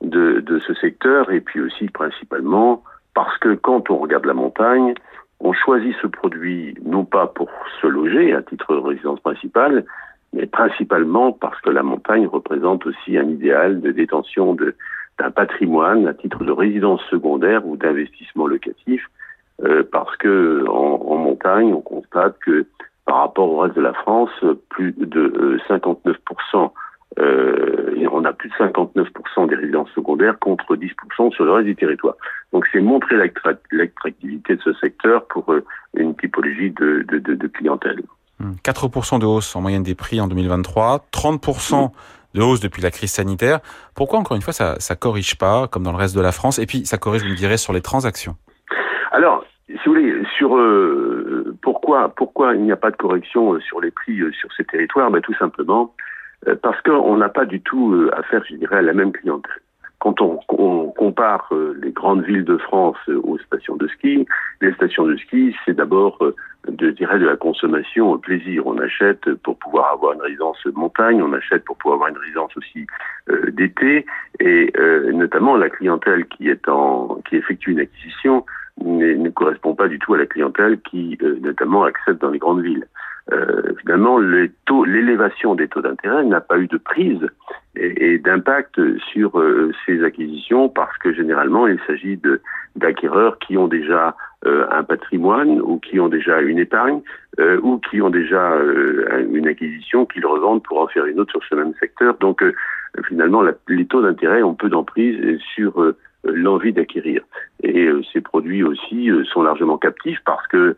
de, 0.00 0.40
de, 0.40 0.58
ce 0.58 0.74
secteur 0.74 1.30
et 1.30 1.40
puis 1.40 1.60
aussi 1.60 1.86
principalement 1.88 2.82
parce 3.14 3.38
que 3.38 3.54
quand 3.54 3.88
on 3.88 3.98
regarde 3.98 4.24
la 4.24 4.34
montagne, 4.34 4.94
on 5.38 5.52
choisit 5.52 5.94
ce 6.02 6.08
produit 6.08 6.74
non 6.84 7.04
pas 7.04 7.28
pour 7.28 7.50
se 7.80 7.86
loger 7.86 8.34
à 8.34 8.42
titre 8.42 8.74
de 8.74 8.80
résidence 8.80 9.20
principale, 9.20 9.84
mais 10.32 10.46
principalement 10.46 11.30
parce 11.32 11.60
que 11.60 11.70
la 11.70 11.84
montagne 11.84 12.26
représente 12.26 12.86
aussi 12.86 13.16
un 13.16 13.28
idéal 13.28 13.80
de 13.80 13.92
détention 13.92 14.54
d'un 14.54 15.30
patrimoine 15.30 16.08
à 16.08 16.14
titre 16.14 16.44
de 16.44 16.52
résidence 16.52 17.02
secondaire 17.10 17.64
ou 17.64 17.76
d'investissement 17.76 18.48
locatif, 18.48 19.06
euh, 19.62 19.84
parce 19.90 20.16
que 20.16 20.64
en, 20.68 21.00
en 21.06 21.16
montagne, 21.16 21.72
on 21.72 21.80
constate 21.80 22.36
que 22.40 22.66
par 23.10 23.22
rapport 23.22 23.50
au 23.50 23.58
reste 23.58 23.74
de 23.74 23.80
la 23.80 23.92
France, 23.92 24.30
plus 24.68 24.92
de 24.92 25.58
59%, 25.68 26.06
euh, 26.54 26.68
euh, 27.18 28.08
on 28.12 28.24
a 28.24 28.32
plus 28.32 28.50
de 28.50 28.54
59% 28.54 29.48
des 29.48 29.56
résidences 29.56 29.88
secondaires 29.96 30.38
contre 30.38 30.76
10% 30.76 31.32
sur 31.32 31.44
le 31.44 31.50
reste 31.50 31.66
du 31.66 31.74
territoire. 31.74 32.14
Donc 32.52 32.68
c'est 32.70 32.80
montrer 32.80 33.16
l'attractivité 33.16 34.54
de 34.54 34.62
ce 34.62 34.72
secteur 34.74 35.26
pour 35.26 35.52
euh, 35.52 35.64
une 35.96 36.14
typologie 36.14 36.70
de, 36.70 37.04
de, 37.08 37.18
de, 37.18 37.34
de, 37.34 37.46
clientèle. 37.48 38.00
4% 38.62 39.18
de 39.18 39.26
hausse 39.26 39.56
en 39.56 39.60
moyenne 39.60 39.82
des 39.82 39.96
prix 39.96 40.20
en 40.20 40.28
2023, 40.28 41.06
30% 41.12 41.90
de 42.34 42.42
hausse 42.42 42.60
depuis 42.60 42.80
la 42.80 42.92
crise 42.92 43.10
sanitaire. 43.10 43.58
Pourquoi, 43.96 44.20
encore 44.20 44.36
une 44.36 44.42
fois, 44.42 44.52
ça 44.52 44.76
ne 44.78 44.94
corrige 44.94 45.36
pas, 45.36 45.66
comme 45.66 45.82
dans 45.82 45.90
le 45.90 45.98
reste 45.98 46.14
de 46.14 46.22
la 46.22 46.30
France? 46.30 46.60
Et 46.60 46.66
puis, 46.66 46.86
ça 46.86 46.96
corrige, 46.96 47.24
vous 47.24 47.30
me 47.30 47.34
direz, 47.34 47.56
sur 47.56 47.72
les 47.72 47.80
transactions 47.80 48.36
Alors, 49.10 49.44
si 49.66 49.88
vous 49.88 49.94
voulez, 49.94 50.14
sur 50.38 50.56
euh, 50.56 51.56
pourquoi 52.16 52.54
il 52.54 52.62
n'y 52.62 52.72
a 52.72 52.76
pas 52.76 52.90
de 52.90 52.96
correction 52.96 53.54
euh, 53.54 53.60
sur 53.60 53.80
les 53.80 53.90
prix 53.90 54.20
euh, 54.20 54.32
sur 54.32 54.52
ces 54.56 54.64
territoires? 54.64 55.10
Ben, 55.10 55.20
Tout 55.20 55.34
simplement 55.34 55.94
euh, 56.48 56.54
parce 56.62 56.80
qu'on 56.82 57.16
n'a 57.16 57.28
pas 57.28 57.44
du 57.44 57.60
tout 57.60 58.08
affaire, 58.12 58.42
je 58.48 58.56
dirais, 58.56 58.78
à 58.78 58.82
la 58.82 58.92
même 58.92 59.12
clientèle. 59.12 59.60
Quand 59.98 60.22
on, 60.22 60.38
compare 60.96 61.52
les 61.82 61.92
grandes 61.92 62.24
villes 62.24 62.44
de 62.44 62.56
France 62.56 62.96
aux 63.08 63.38
stations 63.38 63.76
de 63.76 63.86
ski, 63.88 64.26
les 64.62 64.72
stations 64.72 65.04
de 65.04 65.16
ski, 65.16 65.54
c'est 65.64 65.74
d'abord, 65.74 66.18
de, 66.68 66.94
la 67.26 67.36
consommation 67.36 68.12
au 68.12 68.18
plaisir. 68.18 68.66
On 68.66 68.78
achète 68.78 69.34
pour 69.42 69.58
pouvoir 69.58 69.92
avoir 69.92 70.14
une 70.14 70.22
résidence 70.22 70.64
montagne, 70.74 71.22
on 71.22 71.32
achète 71.34 71.64
pour 71.64 71.76
pouvoir 71.76 71.96
avoir 71.96 72.10
une 72.10 72.18
résidence 72.18 72.56
aussi 72.56 72.86
d'été, 73.52 74.06
et 74.40 74.72
notamment 75.12 75.56
la 75.56 75.68
clientèle 75.68 76.26
qui 76.26 76.48
effectue 76.48 77.72
une 77.72 77.80
acquisition 77.80 78.44
ne 78.82 79.28
correspond 79.30 79.74
pas 79.74 79.88
du 79.88 79.98
tout 79.98 80.14
à 80.14 80.18
la 80.18 80.26
clientèle 80.26 80.80
qui, 80.80 81.18
euh, 81.22 81.38
notamment, 81.40 81.84
accède 81.84 82.18
dans 82.18 82.30
les 82.30 82.38
grandes 82.38 82.62
villes. 82.62 82.86
Euh, 83.32 83.74
finalement, 83.80 84.18
l'élévation 84.18 85.54
des 85.54 85.68
taux 85.68 85.82
d'intérêt 85.82 86.24
n'a 86.24 86.40
pas 86.40 86.58
eu 86.58 86.66
de 86.66 86.78
prise 86.78 87.26
et, 87.76 88.18
d'impact 88.18 88.80
sur 89.12 89.38
euh, 89.38 89.72
ces 89.86 90.02
acquisitions 90.02 90.68
parce 90.68 90.96
que 90.98 91.12
généralement, 91.12 91.66
il 91.66 91.78
s'agit 91.86 92.20
d'acquéreurs 92.76 93.38
qui 93.38 93.56
ont 93.56 93.68
déjà 93.68 94.16
euh, 94.46 94.66
un 94.70 94.82
patrimoine 94.82 95.60
ou 95.60 95.78
qui 95.78 96.00
ont 96.00 96.08
déjà 96.08 96.40
une 96.40 96.58
épargne 96.58 97.02
euh, 97.38 97.60
ou 97.62 97.78
qui 97.78 98.02
ont 98.02 98.10
déjà 98.10 98.56
une 99.32 99.46
acquisition 99.46 100.06
qu'ils 100.06 100.26
revendent 100.26 100.62
pour 100.62 100.80
en 100.80 100.88
faire 100.88 101.06
une 101.06 101.20
autre 101.20 101.32
sur 101.32 101.44
ce 101.44 101.54
même 101.54 101.74
secteur. 101.78 102.16
Donc, 102.18 102.42
finalement, 103.06 103.44
les 103.68 103.86
taux 103.86 104.02
d'intérêt 104.02 104.42
ont 104.42 104.54
peu 104.54 104.68
d'emprise 104.68 105.38
sur 105.54 105.94
l'envie 106.24 106.72
d'acquérir. 106.72 107.22
Et 107.62 107.86
euh, 107.86 108.02
ces 108.12 108.20
produits 108.20 108.62
aussi 108.62 109.10
euh, 109.10 109.24
sont 109.24 109.42
largement 109.42 109.78
captifs 109.78 110.20
parce 110.24 110.46
que 110.48 110.76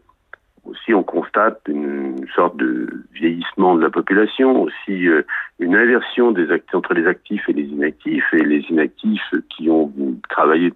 aussi 0.65 0.95
on 0.95 1.03
constate 1.03 1.61
une 1.67 2.25
sorte 2.37 2.57
de 2.57 2.89
vieillissement 3.13 3.75
de 3.75 3.83
la 3.83 3.91
population, 3.91 4.63
aussi 4.63 5.09
euh, 5.09 5.23
une 5.59 5.75
inversion 5.75 6.31
des 6.31 6.47
entre 6.73 6.95
les 6.95 7.07
actifs 7.07 7.49
et 7.49 7.53
les 7.53 7.65
inactifs, 7.65 8.33
et 8.33 8.45
les 8.45 8.61
inactifs 8.71 9.35
qui 9.51 9.69
ont 9.69 9.93
travaillé 10.29 10.73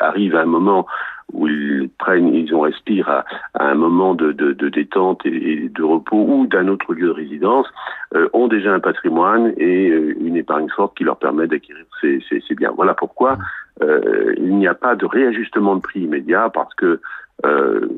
arrivent 0.00 0.36
à 0.36 0.42
un 0.42 0.46
moment 0.46 0.86
où 1.32 1.48
ils 1.48 1.88
prennent, 1.98 2.34
ils 2.34 2.54
ont 2.54 2.60
respirent 2.60 3.08
à, 3.08 3.24
un 3.54 3.74
moment 3.74 4.14
de, 4.14 4.32
détente 4.68 5.24
et, 5.24 5.68
de 5.68 5.82
repos 5.82 6.24
ou 6.28 6.46
d'un 6.46 6.68
autre 6.68 6.92
lieu 6.94 7.08
de 7.08 7.12
résidence, 7.12 7.66
euh, 8.14 8.28
ont 8.32 8.48
déjà 8.48 8.72
un 8.72 8.80
patrimoine 8.80 9.52
et 9.56 9.86
une 9.86 10.36
épargne 10.36 10.68
forte 10.68 10.96
qui 10.96 11.04
leur 11.04 11.16
permet 11.16 11.46
d'acquérir 11.46 11.84
ces 12.00 12.54
biens. 12.54 12.72
Voilà 12.74 12.94
pourquoi 12.94 13.38
euh, 13.82 14.34
il 14.36 14.56
n'y 14.56 14.66
a 14.66 14.74
pas 14.74 14.94
de 14.94 15.06
réajustement 15.06 15.76
de 15.76 15.80
prix 15.80 16.00
immédiat 16.00 16.50
parce 16.52 16.74
que 16.74 17.00
euh, 17.44 17.88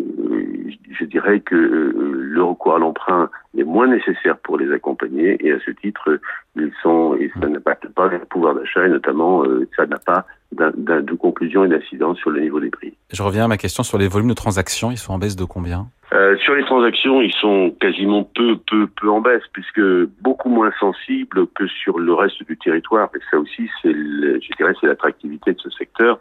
je 0.99 1.05
dirais 1.05 1.41
que 1.41 1.55
euh, 1.55 1.93
le 2.15 2.43
recours 2.43 2.77
à 2.77 2.79
l'emprunt 2.79 3.31
est 3.57 3.65
moins 3.65 3.87
nécessaire 3.87 4.39
pour 4.39 4.59
les 4.59 4.73
accompagner 4.73 5.37
et 5.45 5.53
à 5.53 5.59
ce 5.65 5.71
titre, 5.71 6.21
ils 6.57 6.73
sont 6.83 7.17
et 7.17 7.31
ça 7.41 7.49
n'impacte 7.49 7.89
pas 7.89 8.09
le 8.09 8.19
pouvoir 8.21 8.55
d'achat 8.55 8.87
et 8.87 8.89
notamment 8.89 9.45
euh, 9.45 9.69
ça 9.77 9.87
n'a 9.87 9.99
pas 9.99 10.27
de 10.53 11.15
conclusion 11.15 11.65
et 11.65 11.69
d'incidence 11.69 12.19
sur 12.19 12.31
le 12.31 12.41
niveau 12.41 12.61
des 12.61 12.71
prix. 12.71 12.95
Je 13.11 13.23
reviens 13.23 13.45
à 13.45 13.49
ma 13.49 13.57
question 13.57 13.83
sur 13.83 13.99
les 13.99 14.09
volumes 14.09 14.29
de 14.29 14.35
transactions. 14.35 14.91
Ils 14.91 14.99
sont 14.99 15.15
en 15.15 15.19
baisse 15.19 15.37
de 15.37 15.45
combien? 15.45 15.87
Euh, 16.13 16.37
Sur 16.39 16.55
les 16.55 16.65
transactions, 16.65 17.23
ils 17.23 17.33
sont 17.33 17.75
quasiment 17.81 18.23
peu, 18.23 18.59
peu, 18.71 18.87
peu 18.87 19.09
en 19.09 19.23
baisse, 19.23 19.43
puisque 19.53 19.81
beaucoup 20.21 20.51
moins 20.51 20.71
sensibles 20.79 21.47
que 21.55 21.67
sur 21.67 21.99
le 21.99 22.13
reste 22.13 22.43
du 22.47 22.57
territoire. 22.59 23.09
Et 23.17 23.21
ça 23.31 23.39
aussi, 23.39 23.71
c'est, 23.81 23.93
je 23.93 24.57
dirais, 24.59 24.75
c'est 24.79 24.89
l'attractivité 24.89 25.55
de 25.55 25.59
ce 25.59 25.71
secteur. 25.71 26.19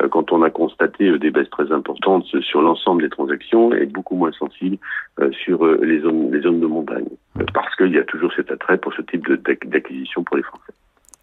Euh, 0.00 0.08
quand 0.08 0.32
on 0.32 0.42
a 0.42 0.50
constaté 0.50 1.08
euh, 1.08 1.18
des 1.18 1.30
baisses 1.30 1.50
très 1.50 1.70
importantes 1.72 2.24
sur 2.40 2.62
l'ensemble 2.62 3.02
des 3.02 3.10
transactions, 3.10 3.72
et 3.72 3.86
beaucoup 3.86 4.16
moins 4.16 4.32
sensible 4.32 4.78
euh, 5.20 5.30
sur 5.32 5.66
les 5.66 6.00
zones, 6.00 6.32
les 6.32 6.40
zones 6.40 6.60
de 6.60 6.66
montagne, 6.66 7.08
parce 7.52 7.74
qu'il 7.76 7.92
y 7.92 7.98
a 7.98 8.04
toujours 8.04 8.32
cet 8.34 8.50
attrait 8.50 8.78
pour 8.78 8.92
ce 8.94 9.02
type 9.02 9.28
d'acquisition 9.66 10.22
pour 10.24 10.36
les 10.36 10.42
Français. 10.42 10.72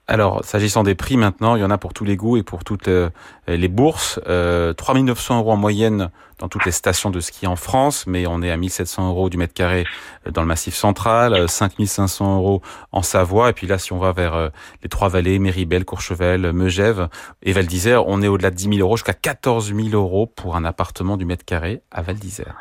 Alors, 0.10 0.46
s'agissant 0.46 0.84
des 0.84 0.96
prix 0.96 1.18
maintenant, 1.18 1.58
il 1.58 1.62
y 1.62 1.66
en 1.66 1.70
a 1.70 1.78
pour 1.78 1.94
tous 1.94 2.06
les 2.06 2.16
goûts 2.16 2.38
et 2.38 2.44
pour 2.44 2.64
toutes 2.64 2.88
euh, 2.88 3.10
les 3.46 3.68
bourses. 3.68 4.22
Euh, 4.28 4.72
3900 4.72 5.40
euros 5.40 5.52
en 5.52 5.58
moyenne 5.58 6.12
dans 6.40 6.48
toutes 6.48 6.64
les 6.64 6.72
stations 6.72 7.10
de 7.10 7.20
ski 7.20 7.46
en 7.46 7.58
France, 7.58 8.06
mais 8.08 8.26
on 8.26 8.42
est 8.42 8.50
à 8.50 8.56
1700 8.56 9.10
euros 9.10 9.30
du 9.30 9.36
mètre 9.36 9.54
carré 9.54 9.86
euh, 10.26 10.32
dans 10.32 10.40
le 10.40 10.48
Massif 10.48 10.76
central, 10.76 11.50
5500 11.50 12.26
euh, 12.26 12.38
euros 12.38 12.62
en 12.94 13.02
Savoie, 13.02 13.50
et 13.50 13.54
puis 13.54 13.68
là, 13.68 13.78
si 13.78 13.92
on 13.92 13.98
va 13.98 14.14
vers 14.14 14.52
les 14.82 14.88
Trois-Vallées, 14.88 15.40
Méribel, 15.40 15.84
Courchevel, 15.84 16.54
Megève 16.54 17.10
et 17.44 17.52
Val 17.52 17.66
d'Isère, 17.66 18.08
on 18.08 18.22
est 18.22 18.30
au-delà 18.30 18.50
de 18.50 18.56
10 18.56 18.76
000 18.76 18.76
euros 18.78 18.96
jusqu'à 18.96 19.14
14 19.14 19.74
000 19.76 19.90
euros 19.92 20.26
pour 20.26 20.56
un 20.56 20.64
appartement 20.64 21.18
du 21.18 21.26
mètre 21.26 21.44
carré 21.44 21.82
à 21.92 22.02
Val 22.02 22.16
d'Isère. 22.16 22.56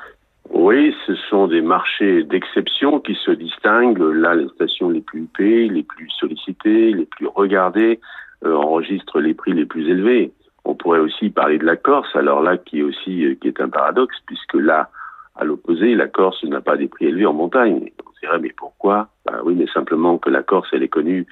Oui, 0.69 0.93
ce 1.07 1.15
sont 1.15 1.47
des 1.47 1.61
marchés 1.61 2.25
d'exception 2.25 2.99
qui 2.99 3.15
se 3.15 3.31
distinguent. 3.31 4.01
Là, 4.01 4.35
les 4.35 4.49
stations 4.49 4.91
les 4.91 5.01
plus 5.01 5.21
huppées, 5.21 5.69
les 5.69 5.85
plus 5.85 6.11
sollicitées, 6.11 6.93
les 6.93 7.07
plus 7.07 7.29
regardées 7.29 8.01
euh, 8.45 8.53
enregistrent 8.53 9.21
les 9.21 9.33
prix 9.33 9.53
les 9.53 9.65
plus 9.65 9.89
élevés. 9.89 10.33
On 10.65 10.75
pourrait 10.75 10.99
aussi 10.99 11.31
parler 11.31 11.59
de 11.59 11.65
la 11.65 11.77
Corse, 11.77 12.17
alors 12.17 12.43
là 12.43 12.57
qui 12.57 12.81
est 12.81 12.83
aussi 12.83 13.27
euh, 13.27 13.37
qui 13.37 13.47
est 13.47 13.61
un 13.61 13.69
paradoxe 13.69 14.17
puisque 14.27 14.55
là, 14.55 14.91
à 15.37 15.45
l'opposé, 15.45 15.95
la 15.95 16.09
Corse 16.09 16.43
n'a 16.43 16.61
pas 16.61 16.77
des 16.77 16.89
prix 16.89 17.07
élevés 17.07 17.27
en 17.27 17.33
montagne. 17.33 17.93
On 18.05 18.11
dirait 18.21 18.41
mais 18.41 18.53
pourquoi? 18.57 19.11
Ben 19.25 19.39
Oui, 19.45 19.55
mais 19.55 19.69
simplement 19.69 20.19
que 20.19 20.31
la 20.31 20.43
Corse, 20.43 20.71
elle 20.73 20.83
est 20.83 20.89
connue 20.89 21.29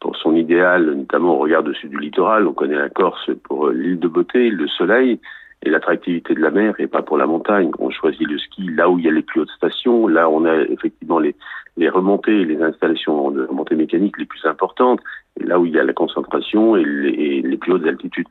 pour 0.00 0.16
son 0.16 0.34
idéal, 0.34 0.86
notamment 0.94 1.34
au 1.34 1.38
regard 1.40 1.62
dessus 1.62 1.88
du 1.88 1.98
littoral. 1.98 2.46
On 2.46 2.54
connaît 2.54 2.78
la 2.78 2.88
Corse 2.88 3.30
pour 3.44 3.66
euh, 3.66 3.72
l'île 3.74 3.98
de 3.98 4.08
beauté, 4.08 4.44
l'île 4.44 4.56
de 4.56 4.66
soleil 4.66 5.20
et 5.62 5.70
l'attractivité 5.70 6.34
de 6.34 6.40
la 6.40 6.50
mer 6.50 6.74
et 6.78 6.86
pas 6.86 7.02
pour 7.02 7.18
la 7.18 7.26
montagne. 7.26 7.70
On 7.78 7.90
choisit 7.90 8.26
le 8.26 8.38
ski 8.38 8.68
là 8.70 8.88
où 8.88 8.98
il 8.98 9.04
y 9.04 9.08
a 9.08 9.12
les 9.12 9.22
plus 9.22 9.40
hautes 9.40 9.50
stations, 9.50 10.06
là 10.06 10.28
on 10.28 10.44
a 10.44 10.54
effectivement 10.62 11.18
les, 11.18 11.34
les 11.76 11.88
remontées, 11.88 12.44
les 12.44 12.62
installations 12.62 13.30
de 13.30 13.44
remontées 13.44 13.74
mécaniques 13.74 14.18
les 14.18 14.26
plus 14.26 14.44
importantes, 14.44 15.00
et 15.40 15.44
là 15.44 15.58
où 15.58 15.66
il 15.66 15.72
y 15.72 15.78
a 15.78 15.84
la 15.84 15.92
concentration 15.92 16.76
et 16.76 16.84
les, 16.84 17.42
les 17.42 17.56
plus 17.56 17.72
hautes 17.72 17.86
altitudes. 17.86 18.28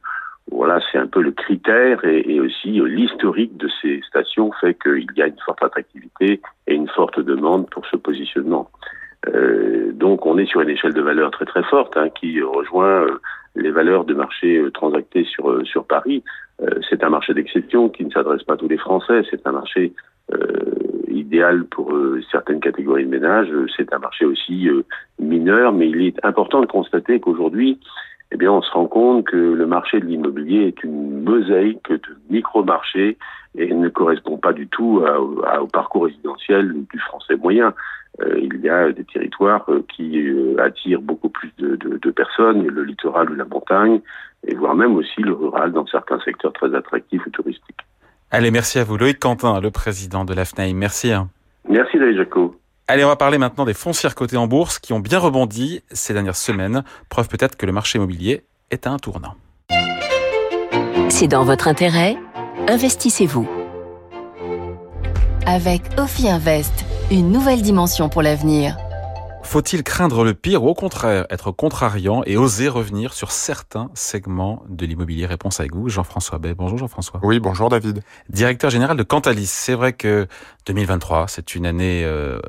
Voilà, 0.49 0.79
c'est 0.89 0.97
un 0.97 1.07
peu 1.07 1.21
le 1.21 1.31
critère 1.31 2.05
et, 2.05 2.23
et 2.25 2.39
aussi 2.39 2.79
l'historique 2.79 3.57
de 3.57 3.67
ces 3.81 4.01
stations 4.07 4.51
fait 4.61 4.75
qu'il 4.81 5.05
y 5.17 5.21
a 5.21 5.27
une 5.27 5.39
forte 5.45 5.61
attractivité 5.61 6.39
et 6.67 6.73
une 6.73 6.87
forte 6.87 7.19
demande 7.19 7.69
pour 7.69 7.85
ce 7.87 7.97
positionnement. 7.97 8.69
Euh, 9.27 9.91
donc 9.93 10.25
on 10.25 10.37
est 10.37 10.45
sur 10.45 10.61
une 10.61 10.69
échelle 10.69 10.93
de 10.93 11.01
valeur 11.01 11.31
très 11.31 11.45
très 11.45 11.63
forte 11.63 11.97
hein, 11.97 12.09
qui 12.09 12.41
rejoint 12.41 13.03
euh, 13.03 13.19
les 13.55 13.71
valeurs 13.71 14.05
de 14.05 14.13
marché 14.13 14.57
euh, 14.57 14.71
transactées 14.71 15.25
sur 15.25 15.49
euh, 15.49 15.63
sur 15.65 15.85
Paris. 15.85 16.23
c'est 16.89 17.03
un 17.03 17.09
marché 17.09 17.33
d'exception 17.33 17.89
qui 17.89 18.03
ne 18.05 18.11
s'adresse 18.11 18.43
pas 18.43 18.53
à 18.53 18.57
tous 18.57 18.67
les 18.67 18.77
Français. 18.77 19.21
C'est 19.29 19.45
un 19.45 19.51
marché 19.51 19.93
idéal 21.07 21.65
pour 21.65 21.93
certaines 22.31 22.59
catégories 22.59 23.05
de 23.05 23.11
ménages. 23.11 23.53
C'est 23.75 23.93
un 23.93 23.99
marché 23.99 24.25
aussi 24.25 24.67
mineur, 25.19 25.71
mais 25.71 25.87
il 25.87 26.01
est 26.07 26.25
important 26.25 26.61
de 26.61 26.65
constater 26.65 27.19
qu'aujourd'hui, 27.19 27.79
eh 28.31 28.37
bien, 28.37 28.51
on 28.51 28.63
se 28.63 28.71
rend 28.71 28.87
compte 28.87 29.27
que 29.27 29.37
le 29.37 29.67
marché 29.67 29.99
de 29.99 30.05
l'immobilier 30.05 30.63
est 30.69 30.83
une 30.83 31.21
mosaïque 31.21 31.91
de 31.91 32.17
micro-marchés 32.31 33.19
et 33.55 33.71
ne 33.71 33.89
correspond 33.89 34.37
pas 34.37 34.53
du 34.53 34.67
tout 34.67 35.03
au 35.61 35.67
parcours 35.67 36.05
résidentiel 36.05 36.73
du 36.91 36.99
français 36.99 37.35
moyen. 37.35 37.75
Euh, 38.21 38.39
il 38.39 38.59
y 38.61 38.69
a 38.69 38.91
des 38.91 39.03
territoires 39.03 39.65
euh, 39.69 39.85
qui 39.95 40.27
euh, 40.27 40.55
attirent 40.63 41.01
beaucoup 41.01 41.29
plus 41.29 41.51
de, 41.57 41.75
de, 41.75 41.97
de, 41.97 42.11
personnes, 42.11 42.65
le 42.65 42.83
littoral 42.83 43.29
ou 43.29 43.35
la 43.35 43.45
montagne, 43.45 44.01
et 44.47 44.55
voire 44.55 44.75
même 44.75 44.95
aussi 44.95 45.21
le 45.21 45.33
rural 45.33 45.71
dans 45.71 45.85
certains 45.85 46.19
secteurs 46.21 46.53
très 46.53 46.73
attractifs 46.73 47.25
ou 47.25 47.29
touristiques. 47.29 47.81
Allez, 48.31 48.49
merci 48.49 48.79
à 48.79 48.83
vous. 48.83 48.97
Loïc 48.97 49.19
Quentin, 49.19 49.59
le 49.61 49.71
président 49.71 50.25
de 50.25 50.33
l'AFNAIM. 50.33 50.75
Merci. 50.75 51.11
Hein. 51.11 51.29
Merci 51.69 51.99
David 51.99 52.17
Jaco. 52.17 52.55
Allez, 52.87 53.03
on 53.03 53.09
va 53.09 53.15
parler 53.15 53.37
maintenant 53.37 53.65
des 53.65 53.73
foncières 53.73 54.15
cotées 54.15 54.37
en 54.37 54.47
bourse 54.47 54.79
qui 54.79 54.93
ont 54.93 54.99
bien 54.99 55.19
rebondi 55.19 55.81
ces 55.89 56.13
dernières 56.13 56.35
semaines. 56.35 56.83
Preuve 57.09 57.27
peut-être 57.27 57.55
que 57.55 57.65
le 57.65 57.71
marché 57.71 57.97
immobilier 57.97 58.43
est 58.71 58.87
à 58.87 58.91
un 58.91 58.97
tournant. 58.97 59.35
C'est 61.09 61.27
dans 61.27 61.43
votre 61.43 61.67
intérêt. 61.67 62.17
Investissez-vous. 62.67 63.47
Avec 65.45 65.81
Ophi 65.97 66.27
Invest 66.29 66.85
une 67.09 67.31
nouvelle 67.31 67.61
dimension 67.61 68.09
pour 68.09 68.21
l'avenir. 68.21 68.77
Faut-il 69.43 69.83
craindre 69.83 70.25
le 70.25 70.33
pire 70.33 70.61
ou 70.63 70.67
au 70.67 70.73
contraire 70.73 71.25
être 71.29 71.51
contrariant 71.51 72.21
et 72.25 72.35
oser 72.35 72.67
revenir 72.67 73.13
sur 73.13 73.31
certains 73.31 73.89
segments 73.93 74.61
de 74.67 74.85
l'immobilier? 74.85 75.25
Réponse 75.25 75.61
avec 75.61 75.73
vous, 75.73 75.87
Jean-François 75.87 76.37
Bay. 76.37 76.53
Bonjour 76.53 76.77
Jean-François. 76.77 77.21
Oui, 77.23 77.39
bonjour 77.39 77.69
David. 77.69 78.03
Directeur 78.29 78.69
général 78.69 78.97
de 78.97 79.03
Cantalis. 79.03 79.47
C'est 79.47 79.73
vrai 79.73 79.93
que 79.93 80.27
2023, 80.65 81.29
c'est 81.29 81.55
une 81.55 81.65
année 81.65 82.03
euh, 82.03 82.39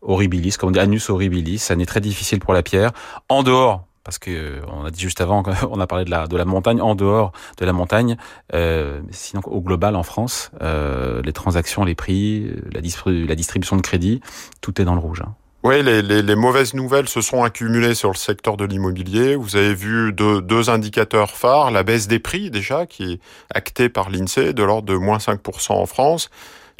horribilis, 0.00 0.56
comme 0.58 0.70
on 0.70 0.72
dit, 0.72 0.80
annus 0.80 1.08
horribilis, 1.08 1.64
année 1.70 1.86
très 1.86 2.00
difficile 2.00 2.40
pour 2.40 2.54
la 2.54 2.64
pierre. 2.64 2.90
En 3.28 3.44
dehors 3.44 3.86
parce 4.04 4.18
que 4.18 4.30
euh, 4.30 4.60
on 4.68 4.84
a 4.84 4.90
dit 4.90 5.00
juste 5.00 5.20
avant 5.20 5.42
on 5.70 5.80
a 5.80 5.86
parlé 5.86 6.04
de 6.04 6.10
la 6.10 6.26
de 6.26 6.36
la 6.36 6.44
montagne 6.44 6.80
en 6.80 6.94
dehors 6.94 7.32
de 7.58 7.64
la 7.64 7.72
montagne 7.72 8.16
euh, 8.54 9.00
sinon 9.10 9.42
au 9.46 9.60
global 9.60 9.96
en 9.96 10.02
France 10.02 10.50
euh, 10.60 11.22
les 11.22 11.32
transactions 11.32 11.84
les 11.84 11.94
prix 11.94 12.50
la, 12.72 12.80
la 12.80 13.34
distribution 13.34 13.76
de 13.76 13.82
crédit 13.82 14.20
tout 14.60 14.80
est 14.80 14.84
dans 14.84 14.94
le 14.94 15.00
rouge 15.00 15.22
hein. 15.24 15.34
Oui, 15.64 15.80
les, 15.80 16.02
les, 16.02 16.34
mauvaises 16.34 16.74
nouvelles 16.74 17.08
se 17.08 17.20
sont 17.20 17.44
accumulées 17.44 17.94
sur 17.94 18.10
le 18.10 18.16
secteur 18.16 18.56
de 18.56 18.64
l'immobilier. 18.64 19.36
Vous 19.36 19.54
avez 19.54 19.74
vu 19.74 20.12
deux, 20.12 20.70
indicateurs 20.70 21.36
phares, 21.36 21.70
la 21.70 21.84
baisse 21.84 22.08
des 22.08 22.18
prix 22.18 22.50
déjà, 22.50 22.84
qui 22.84 23.12
est 23.12 23.20
actée 23.54 23.88
par 23.88 24.10
l'INSEE, 24.10 24.54
de 24.54 24.62
l'ordre 24.64 24.88
de 24.88 24.96
moins 24.96 25.18
5% 25.18 25.74
en 25.74 25.86
France. 25.86 26.30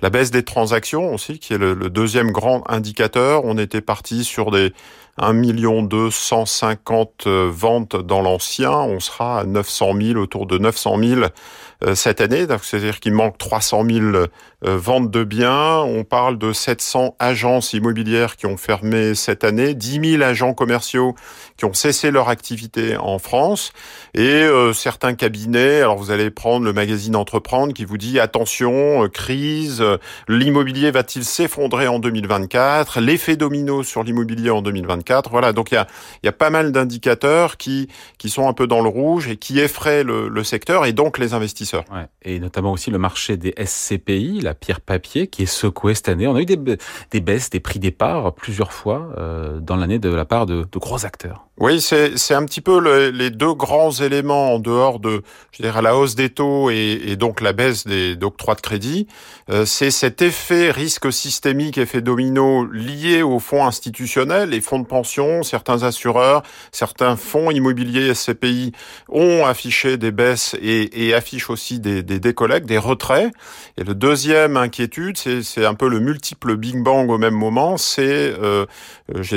La 0.00 0.10
baisse 0.10 0.32
des 0.32 0.42
transactions 0.42 1.14
aussi, 1.14 1.38
qui 1.38 1.54
est 1.54 1.58
le 1.58 1.76
deuxième 1.90 2.32
grand 2.32 2.68
indicateur. 2.68 3.44
On 3.44 3.56
était 3.56 3.82
parti 3.82 4.24
sur 4.24 4.50
des 4.50 4.72
1 5.18 5.34
250 5.82 7.26
euh, 7.26 7.50
ventes 7.52 7.96
dans 7.96 8.22
l'ancien, 8.22 8.72
on 8.72 8.98
sera 8.98 9.40
à 9.40 9.44
900 9.44 9.92
000, 10.00 10.18
autour 10.18 10.46
de 10.46 10.56
900 10.56 10.98
000 10.98 11.20
euh, 11.84 11.94
cette 11.94 12.22
année. 12.22 12.46
C'est-à-dire 12.62 12.98
qu'il 12.98 13.12
manque 13.12 13.36
300 13.36 13.84
000 13.90 14.00
euh, 14.06 14.26
ventes 14.62 15.10
de 15.10 15.22
biens. 15.22 15.80
On 15.80 16.04
parle 16.04 16.38
de 16.38 16.54
700 16.54 17.16
agences 17.18 17.74
immobilières 17.74 18.36
qui 18.36 18.46
ont 18.46 18.56
fermé 18.56 19.14
cette 19.14 19.44
année, 19.44 19.74
10 19.74 20.12
000 20.12 20.22
agents 20.22 20.54
commerciaux 20.54 21.14
qui 21.58 21.66
ont 21.66 21.74
cessé 21.74 22.10
leur 22.10 22.30
activité 22.30 22.96
en 22.96 23.18
France 23.18 23.72
et 24.14 24.46
certains 24.72 25.14
cabinets. 25.14 25.80
Alors 25.80 25.96
vous 25.96 26.10
allez 26.10 26.30
prendre 26.30 26.64
le 26.64 26.72
magazine 26.72 27.16
Entreprendre 27.16 27.74
qui 27.74 27.84
vous 27.84 27.98
dit 27.98 28.18
attention, 28.18 29.08
crise, 29.08 29.84
l'immobilier 30.28 30.90
va-t-il 30.90 31.24
s'effondrer 31.24 31.88
en 31.88 31.98
2024 31.98 33.00
L'effet 33.00 33.36
domino 33.36 33.82
sur 33.82 34.02
l'immobilier 34.02 34.50
en 34.50 34.62
2024 34.62 35.01
voilà, 35.30 35.52
donc 35.52 35.70
il 35.70 35.84
y 36.22 36.28
a, 36.28 36.32
pas 36.32 36.50
mal 36.50 36.72
d'indicateurs 36.72 37.56
qui, 37.56 37.88
sont 38.26 38.48
un 38.48 38.52
peu 38.52 38.66
dans 38.66 38.82
le 38.82 38.88
rouge 38.88 39.28
et 39.28 39.36
qui 39.36 39.60
effraient 39.60 40.04
le, 40.04 40.44
secteur 40.44 40.86
et 40.86 40.92
donc 40.92 41.18
les 41.18 41.34
investisseurs. 41.34 41.84
Et 42.22 42.40
notamment 42.40 42.72
aussi 42.72 42.90
le 42.90 42.98
marché 42.98 43.36
des 43.36 43.54
SCPI, 43.64 44.40
la 44.40 44.54
pierre 44.54 44.80
papier, 44.80 45.28
qui 45.28 45.44
est 45.44 45.46
secoué 45.46 45.94
cette 45.94 46.08
année. 46.08 46.26
On 46.26 46.34
a 46.34 46.40
eu 46.40 46.46
des, 46.46 47.20
baisses 47.20 47.50
des 47.50 47.60
prix 47.60 47.78
des 47.78 47.94
plusieurs 48.36 48.72
fois 48.72 49.10
euh, 49.16 49.60
dans 49.60 49.76
l'année 49.76 49.98
de 49.98 50.08
la 50.08 50.24
part 50.24 50.46
de, 50.46 50.66
gros 50.74 51.04
acteurs. 51.06 51.46
Oui, 51.58 51.80
c'est 51.80 52.34
un 52.34 52.44
petit 52.44 52.60
peu 52.60 52.80
le, 52.80 53.10
les 53.10 53.30
deux 53.30 53.54
grands 53.54 53.92
éléments 53.92 54.54
en 54.54 54.58
dehors 54.58 54.98
de, 54.98 55.22
je 55.52 55.62
dirais, 55.62 55.82
la 55.82 55.96
hausse 55.96 56.16
des 56.16 56.30
taux 56.30 56.70
et, 56.70 57.00
et 57.06 57.16
donc 57.16 57.40
la 57.40 57.52
baisse 57.52 57.86
des 57.86 58.16
octrois 58.20 58.54
de 58.54 58.60
crédit. 58.60 59.06
Euh, 59.50 59.64
c'est 59.64 59.90
cet 59.90 60.22
effet 60.22 60.70
risque 60.70 61.12
systémique, 61.12 61.78
effet 61.78 62.00
domino 62.00 62.64
lié 62.64 63.22
aux 63.22 63.38
fonds 63.38 63.66
institutionnels. 63.66 64.50
Les 64.50 64.60
fonds 64.60 64.78
de 64.78 64.86
pensions, 64.92 65.42
certains 65.42 65.84
assureurs, 65.84 66.42
certains 66.70 67.16
fonds 67.16 67.50
immobiliers 67.50 68.12
SCPI 68.12 68.72
ont 69.08 69.46
affiché 69.46 69.96
des 69.96 70.10
baisses 70.10 70.54
et, 70.60 71.14
affichent 71.14 71.48
aussi 71.48 71.80
des, 71.80 72.02
des 72.02 72.20
des 72.20 72.78
retraits. 72.78 73.32
Et 73.78 73.84
le 73.84 73.94
deuxième 73.94 74.58
inquiétude, 74.58 75.16
c'est 75.16 75.64
un 75.64 75.72
peu 75.72 75.88
le 75.88 75.98
multiple 75.98 76.56
Big 76.56 76.76
Bang 76.76 77.08
au 77.10 77.16
même 77.16 77.34
moment, 77.34 77.78
c'est 77.78 78.34
euh, 78.42 78.66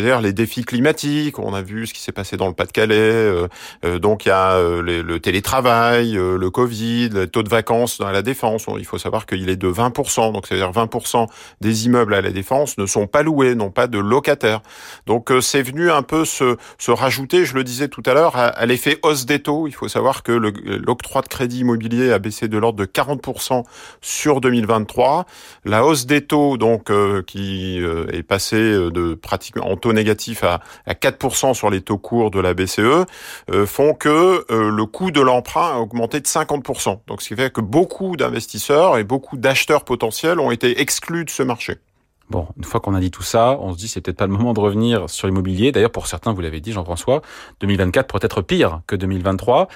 dire, 0.01 0.19
les 0.19 0.33
défis 0.33 0.65
climatiques. 0.65 1.39
On 1.39 1.53
a 1.53 1.61
vu 1.61 1.87
ce 1.87 1.93
qui 1.93 2.01
s'est 2.01 2.11
passé 2.11 2.35
dans 2.35 2.47
le 2.47 2.53
Pas-de-Calais. 2.53 2.95
Euh, 2.95 3.47
euh, 3.85 3.99
donc 3.99 4.25
il 4.25 4.29
y 4.29 4.31
a 4.31 4.53
euh, 4.55 4.81
le 4.81 5.19
télétravail, 5.19 6.13
le 6.13 6.49
Covid, 6.49 7.09
le 7.09 7.27
taux 7.27 7.43
de 7.43 7.49
vacances 7.49 7.97
dans 7.97 8.11
la 8.11 8.21
défense. 8.21 8.65
Il 8.77 8.85
faut 8.85 8.97
savoir 8.97 9.25
qu'il 9.25 9.49
est 9.49 9.55
de 9.55 9.69
20%. 9.69 10.33
Donc 10.33 10.47
c'est-à-dire 10.47 10.71
20% 10.71 11.27
des 11.61 11.85
immeubles 11.85 12.13
à 12.13 12.21
la 12.21 12.31
défense 12.31 12.77
ne 12.77 12.85
sont 12.85 13.07
pas 13.07 13.23
loués, 13.23 13.55
n'ont 13.55 13.71
pas 13.71 13.87
de 13.87 13.99
locataires. 13.99 14.61
Donc 15.05 15.31
c'est 15.45 15.61
venu 15.61 15.91
un 15.91 16.01
peu 16.01 16.25
se, 16.25 16.57
se 16.77 16.91
rajouter, 16.91 17.45
je 17.45 17.55
le 17.55 17.63
disais 17.63 17.87
tout 17.87 18.03
à 18.05 18.13
l'heure, 18.13 18.35
à, 18.35 18.65
l'effet 18.65 18.99
hausse 19.03 19.25
des 19.25 19.39
taux. 19.39 19.67
Il 19.67 19.73
faut 19.73 19.87
savoir 19.87 20.23
que 20.23 20.31
l'octroi 20.31 21.21
de 21.21 21.27
crédit 21.27 21.59
immobilier 21.59 22.11
a 22.11 22.19
baissé 22.19 22.47
de 22.47 22.57
l'ordre 22.57 22.79
de 22.79 22.85
40% 22.85 23.63
sur 24.01 24.41
2023. 24.41 25.25
La 25.63 25.85
hausse 25.85 26.05
des 26.05 26.21
taux, 26.21 26.57
donc, 26.57 26.91
qui 27.25 27.79
est 27.79 28.23
passée 28.23 28.57
de 28.57 29.13
pratiquement 29.13 29.69
en 29.69 29.77
taux 29.77 29.93
négatif 29.93 30.43
à, 30.43 30.61
à 30.85 30.93
4% 30.93 31.53
sur 31.53 31.69
les 31.69 31.81
taux 31.81 31.97
courts 31.97 32.31
de 32.31 32.39
la 32.39 32.53
BCE, 32.53 33.05
euh, 33.51 33.65
font 33.65 33.93
que 33.93 34.45
euh, 34.51 34.69
le 34.69 34.85
coût 34.85 35.11
de 35.11 35.21
l'emprunt 35.21 35.75
a 35.75 35.77
augmenté 35.77 36.19
de 36.19 36.25
50%. 36.25 36.99
Donc 37.07 37.21
ce 37.21 37.29
qui 37.29 37.35
fait 37.35 37.51
que 37.51 37.61
beaucoup 37.61 38.15
d'investisseurs 38.15 38.97
et 38.97 39.03
beaucoup 39.03 39.37
d'acheteurs 39.37 39.83
potentiels 39.83 40.39
ont 40.39 40.51
été 40.51 40.81
exclus 40.81 41.25
de 41.25 41.29
ce 41.29 41.43
marché. 41.43 41.77
Bon, 42.29 42.47
une 42.57 42.63
fois 42.63 42.79
qu'on 42.79 42.95
a 42.95 42.99
dit 42.99 43.11
tout 43.11 43.23
ça, 43.23 43.57
on 43.59 43.73
se 43.73 43.77
dit 43.77 43.87
c'est 43.87 44.01
peut-être 44.01 44.17
pas 44.17 44.27
le 44.27 44.33
moment 44.33 44.53
de 44.53 44.59
revenir 44.59 45.09
sur 45.09 45.27
l'immobilier. 45.27 45.71
D'ailleurs, 45.71 45.91
pour 45.91 46.07
certains, 46.07 46.33
vous 46.33 46.41
l'avez 46.41 46.59
dit, 46.59 46.71
Jean-François, 46.71 47.21
2024 47.59 48.07
pourrait 48.07 48.25
être 48.25 48.41
pire 48.41 48.81
que 48.87 48.95
2023. 48.95 49.67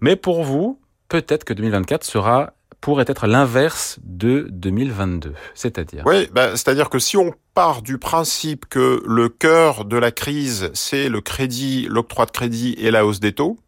Mais 0.00 0.14
pour 0.14 0.44
vous, 0.44 0.80
peut-être 1.08 1.44
que 1.44 1.52
2024 1.52 2.04
sera 2.04 2.52
pourrait 2.80 3.06
être 3.08 3.26
l'inverse 3.26 3.98
de 4.04 4.46
2022, 4.50 5.34
c'est-à-dire 5.54 6.04
Oui, 6.06 6.28
bah, 6.32 6.50
c'est-à-dire 6.52 6.90
que 6.90 7.00
si 7.00 7.16
on 7.16 7.32
part 7.54 7.82
du 7.82 7.98
principe 7.98 8.66
que 8.66 9.02
le 9.04 9.28
cœur 9.28 9.84
de 9.84 9.96
la 9.96 10.12
crise, 10.12 10.70
c'est 10.74 11.08
le 11.08 11.20
crédit, 11.20 11.88
l'octroi 11.90 12.26
de 12.26 12.30
crédit 12.30 12.76
et 12.78 12.92
la 12.92 13.04
hausse 13.04 13.18
des 13.18 13.32
taux, 13.32 13.58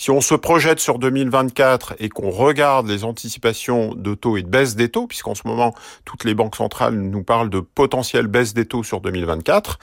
si 0.00 0.10
on 0.10 0.22
se 0.22 0.34
projette 0.34 0.80
sur 0.80 0.98
2024 0.98 1.96
et 1.98 2.08
qu'on 2.08 2.30
regarde 2.30 2.88
les 2.88 3.04
anticipations 3.04 3.94
de 3.94 4.14
taux 4.14 4.38
et 4.38 4.42
de 4.42 4.48
baisse 4.48 4.74
des 4.74 4.88
taux, 4.88 5.06
puisqu'en 5.06 5.34
ce 5.34 5.42
moment, 5.44 5.74
toutes 6.06 6.24
les 6.24 6.32
banques 6.32 6.56
centrales 6.56 6.94
nous 6.94 7.22
parlent 7.22 7.50
de 7.50 7.60
potentielle 7.60 8.26
baisse 8.26 8.54
des 8.54 8.64
taux 8.64 8.82
sur 8.82 9.02
2024, 9.02 9.78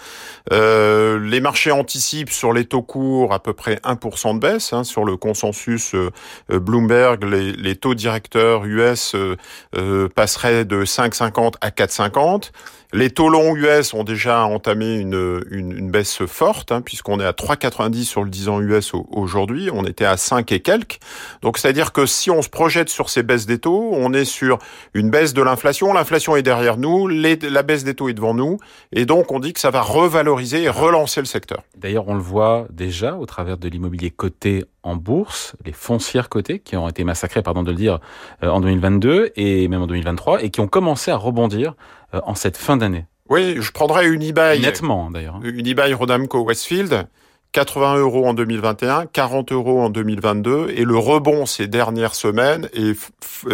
euh, 0.53 1.19
les 1.19 1.39
marchés 1.39 1.69
anticipent 1.69 2.31
sur 2.31 2.51
les 2.51 2.65
taux 2.65 2.81
courts 2.81 3.31
à 3.31 3.37
peu 3.37 3.53
près 3.53 3.75
1% 3.83 4.33
de 4.33 4.39
baisse. 4.39 4.73
Hein, 4.73 4.83
sur 4.83 5.05
le 5.05 5.17
consensus 5.17 5.93
euh, 5.93 6.09
euh, 6.51 6.59
Bloomberg, 6.59 7.23
les, 7.23 7.75
taux 7.75 7.93
directeurs 7.93 8.65
US 8.65 9.13
euh, 9.13 10.09
passeraient 10.09 10.65
de 10.65 10.83
5,50 10.83 11.57
à 11.61 11.69
4,50. 11.69 12.49
Les 12.93 13.09
taux 13.09 13.27
longs 13.27 13.53
US 13.57 13.93
ont 13.93 14.05
déjà 14.05 14.45
entamé 14.45 14.95
une, 14.95 15.43
une, 15.51 15.91
baisse 15.91 16.25
forte, 16.25 16.71
hein, 16.71 16.81
puisqu'on 16.81 17.19
est 17.19 17.25
à 17.25 17.33
3,90 17.33 18.05
sur 18.05 18.23
le 18.23 18.29
10 18.29 18.47
ans 18.47 18.61
US 18.61 18.93
aujourd'hui. 19.11 19.69
On 19.73 19.83
était 19.83 20.05
à 20.05 20.15
5 20.15 20.49
et 20.53 20.61
quelques. 20.61 20.99
Donc, 21.41 21.57
c'est-à-dire 21.57 21.91
que 21.91 22.05
si 22.05 22.31
on 22.31 22.41
se 22.41 22.47
projette 22.47 22.87
sur 22.87 23.09
ces 23.09 23.23
baisses 23.23 23.45
des 23.45 23.59
taux, 23.59 23.89
on 23.91 24.13
est 24.13 24.23
sur 24.23 24.57
une 24.93 25.09
baisse 25.09 25.33
de 25.33 25.41
l'inflation. 25.41 25.91
L'inflation 25.91 26.37
est 26.37 26.43
derrière 26.43 26.77
nous, 26.77 27.09
la 27.09 27.63
baisse 27.63 27.83
des 27.83 27.93
taux 27.93 28.07
est 28.07 28.13
devant 28.13 28.33
nous. 28.33 28.57
Et 28.93 29.05
donc, 29.05 29.33
on 29.33 29.39
dit 29.39 29.51
que 29.51 29.59
ça 29.59 29.69
va 29.69 29.81
revaloriser 29.81 30.63
et 30.63 30.69
relancer 30.69 31.19
le 31.19 31.25
secteur. 31.25 31.63
D'ailleurs, 31.77 32.07
on 32.07 32.15
le 32.15 32.21
voit 32.21 32.67
déjà 32.69 33.17
au 33.17 33.25
travers 33.25 33.57
de 33.57 33.67
l'immobilier 33.67 34.11
coté 34.11 34.63
en 34.83 34.95
bourse, 34.95 35.57
les 35.65 35.73
foncières 35.73 36.29
cotées 36.29 36.59
qui 36.59 36.77
ont 36.77 36.87
été 36.87 37.03
massacrées, 37.03 37.41
pardon 37.41 37.61
de 37.63 37.71
le 37.71 37.75
dire, 37.75 37.99
euh, 38.43 38.47
en 38.47 38.61
2022 38.61 39.31
et 39.35 39.67
même 39.67 39.81
en 39.81 39.87
2023 39.87 40.41
et 40.43 40.49
qui 40.49 40.61
ont 40.61 40.67
commencé 40.67 41.11
à 41.11 41.17
rebondir 41.17 41.75
en 42.13 42.35
cette 42.35 42.57
fin 42.57 42.77
d'année. 42.77 43.05
Oui, 43.29 43.57
je 43.59 43.71
prendrais 43.71 44.07
une 44.07 44.23
eBay. 44.23 44.59
Nettement, 44.59 45.11
d'ailleurs. 45.11 45.39
Une 45.43 45.67
eBay 45.67 45.93
Rodamco 45.93 46.43
Westfield 46.43 47.07
80 47.53 47.97
euros 47.97 48.27
en 48.27 48.33
2021, 48.33 49.07
40 49.07 49.51
euros 49.51 49.81
en 49.81 49.89
2022, 49.89 50.69
et 50.75 50.83
le 50.83 50.97
rebond 50.97 51.45
ces 51.45 51.67
dernières 51.67 52.13
semaines 52.13 52.69
est 52.73 52.95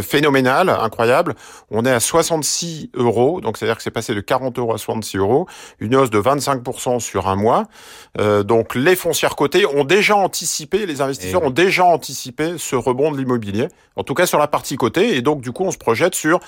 phénoménal, 0.02 0.68
incroyable. 0.70 1.36
On 1.70 1.86
est 1.86 1.92
à 1.92 2.00
66 2.00 2.90
euros, 2.96 3.40
donc 3.40 3.58
c'est-à-dire 3.58 3.78
que 3.78 3.84
c'est 3.84 3.92
passé 3.92 4.14
de 4.14 4.20
40 4.20 4.60
euros 4.60 4.74
à 4.74 4.78
66 4.78 5.18
euros, 5.18 5.48
une 5.80 5.96
hausse 5.96 6.10
de 6.10 6.20
25% 6.20 7.00
sur 7.00 7.30
un 7.30 7.36
mois. 7.36 7.66
Euh, 8.20 8.44
donc 8.44 8.76
les 8.76 8.96
foncières 8.96 9.36
cotées 9.36 9.66
ont 9.66 9.86
déjà 9.86 10.16
anticipé, 10.16 10.86
les 10.86 11.00
investisseurs 11.00 11.44
ont 11.44 11.52
déjà 11.52 11.86
anticipé 11.86 12.56
ce 12.58 12.76
rebond 12.76 13.12
de 13.12 13.18
l'immobilier, 13.18 13.70
en 13.96 14.04
tout 14.04 14.16
cas 14.16 14.26
sur 14.26 14.40
la 14.40 14.48
partie 14.48 14.76
cotée, 14.76 15.16
et 15.16 15.22
donc 15.22 15.40
du 15.40 15.52
coup 15.52 15.64
on 15.64 15.72
se 15.72 15.78
projette 15.78 16.16
sur 16.16 16.40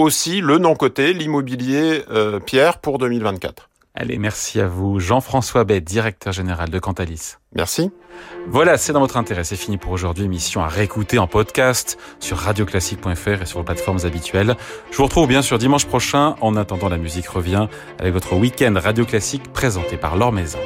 aussi 0.00 0.40
le 0.40 0.58
non 0.58 0.74
coté, 0.74 1.12
l'immobilier 1.12 2.04
euh, 2.10 2.40
Pierre 2.40 2.78
pour 2.78 2.98
2024. 2.98 3.68
Allez, 3.94 4.18
merci 4.18 4.60
à 4.60 4.68
vous. 4.68 5.00
Jean-François 5.00 5.64
Bête, 5.64 5.84
directeur 5.84 6.32
général 6.32 6.70
de 6.70 6.78
Cantalis. 6.78 7.34
Merci. 7.54 7.90
Voilà, 8.46 8.78
c'est 8.78 8.92
dans 8.92 9.00
votre 9.00 9.16
intérêt. 9.16 9.42
C'est 9.42 9.56
fini 9.56 9.78
pour 9.78 9.90
aujourd'hui. 9.90 10.24
Émission 10.24 10.62
à 10.62 10.68
réécouter 10.68 11.18
en 11.18 11.26
podcast 11.26 11.98
sur 12.20 12.38
radioclassique.fr 12.38 13.42
et 13.42 13.46
sur 13.46 13.58
vos 13.58 13.64
plateformes 13.64 13.98
habituelles. 14.04 14.56
Je 14.92 14.96
vous 14.96 15.04
retrouve 15.04 15.26
bien 15.26 15.42
sûr 15.42 15.58
dimanche 15.58 15.86
prochain. 15.86 16.36
En 16.40 16.56
attendant, 16.56 16.88
la 16.88 16.98
musique 16.98 17.26
revient 17.26 17.66
avec 17.98 18.12
votre 18.12 18.34
week-end 18.34 18.74
Radio 18.76 19.04
Classique 19.04 19.52
présenté 19.52 19.96
par 19.96 20.16
Laure 20.16 20.32
Maison. 20.32 20.60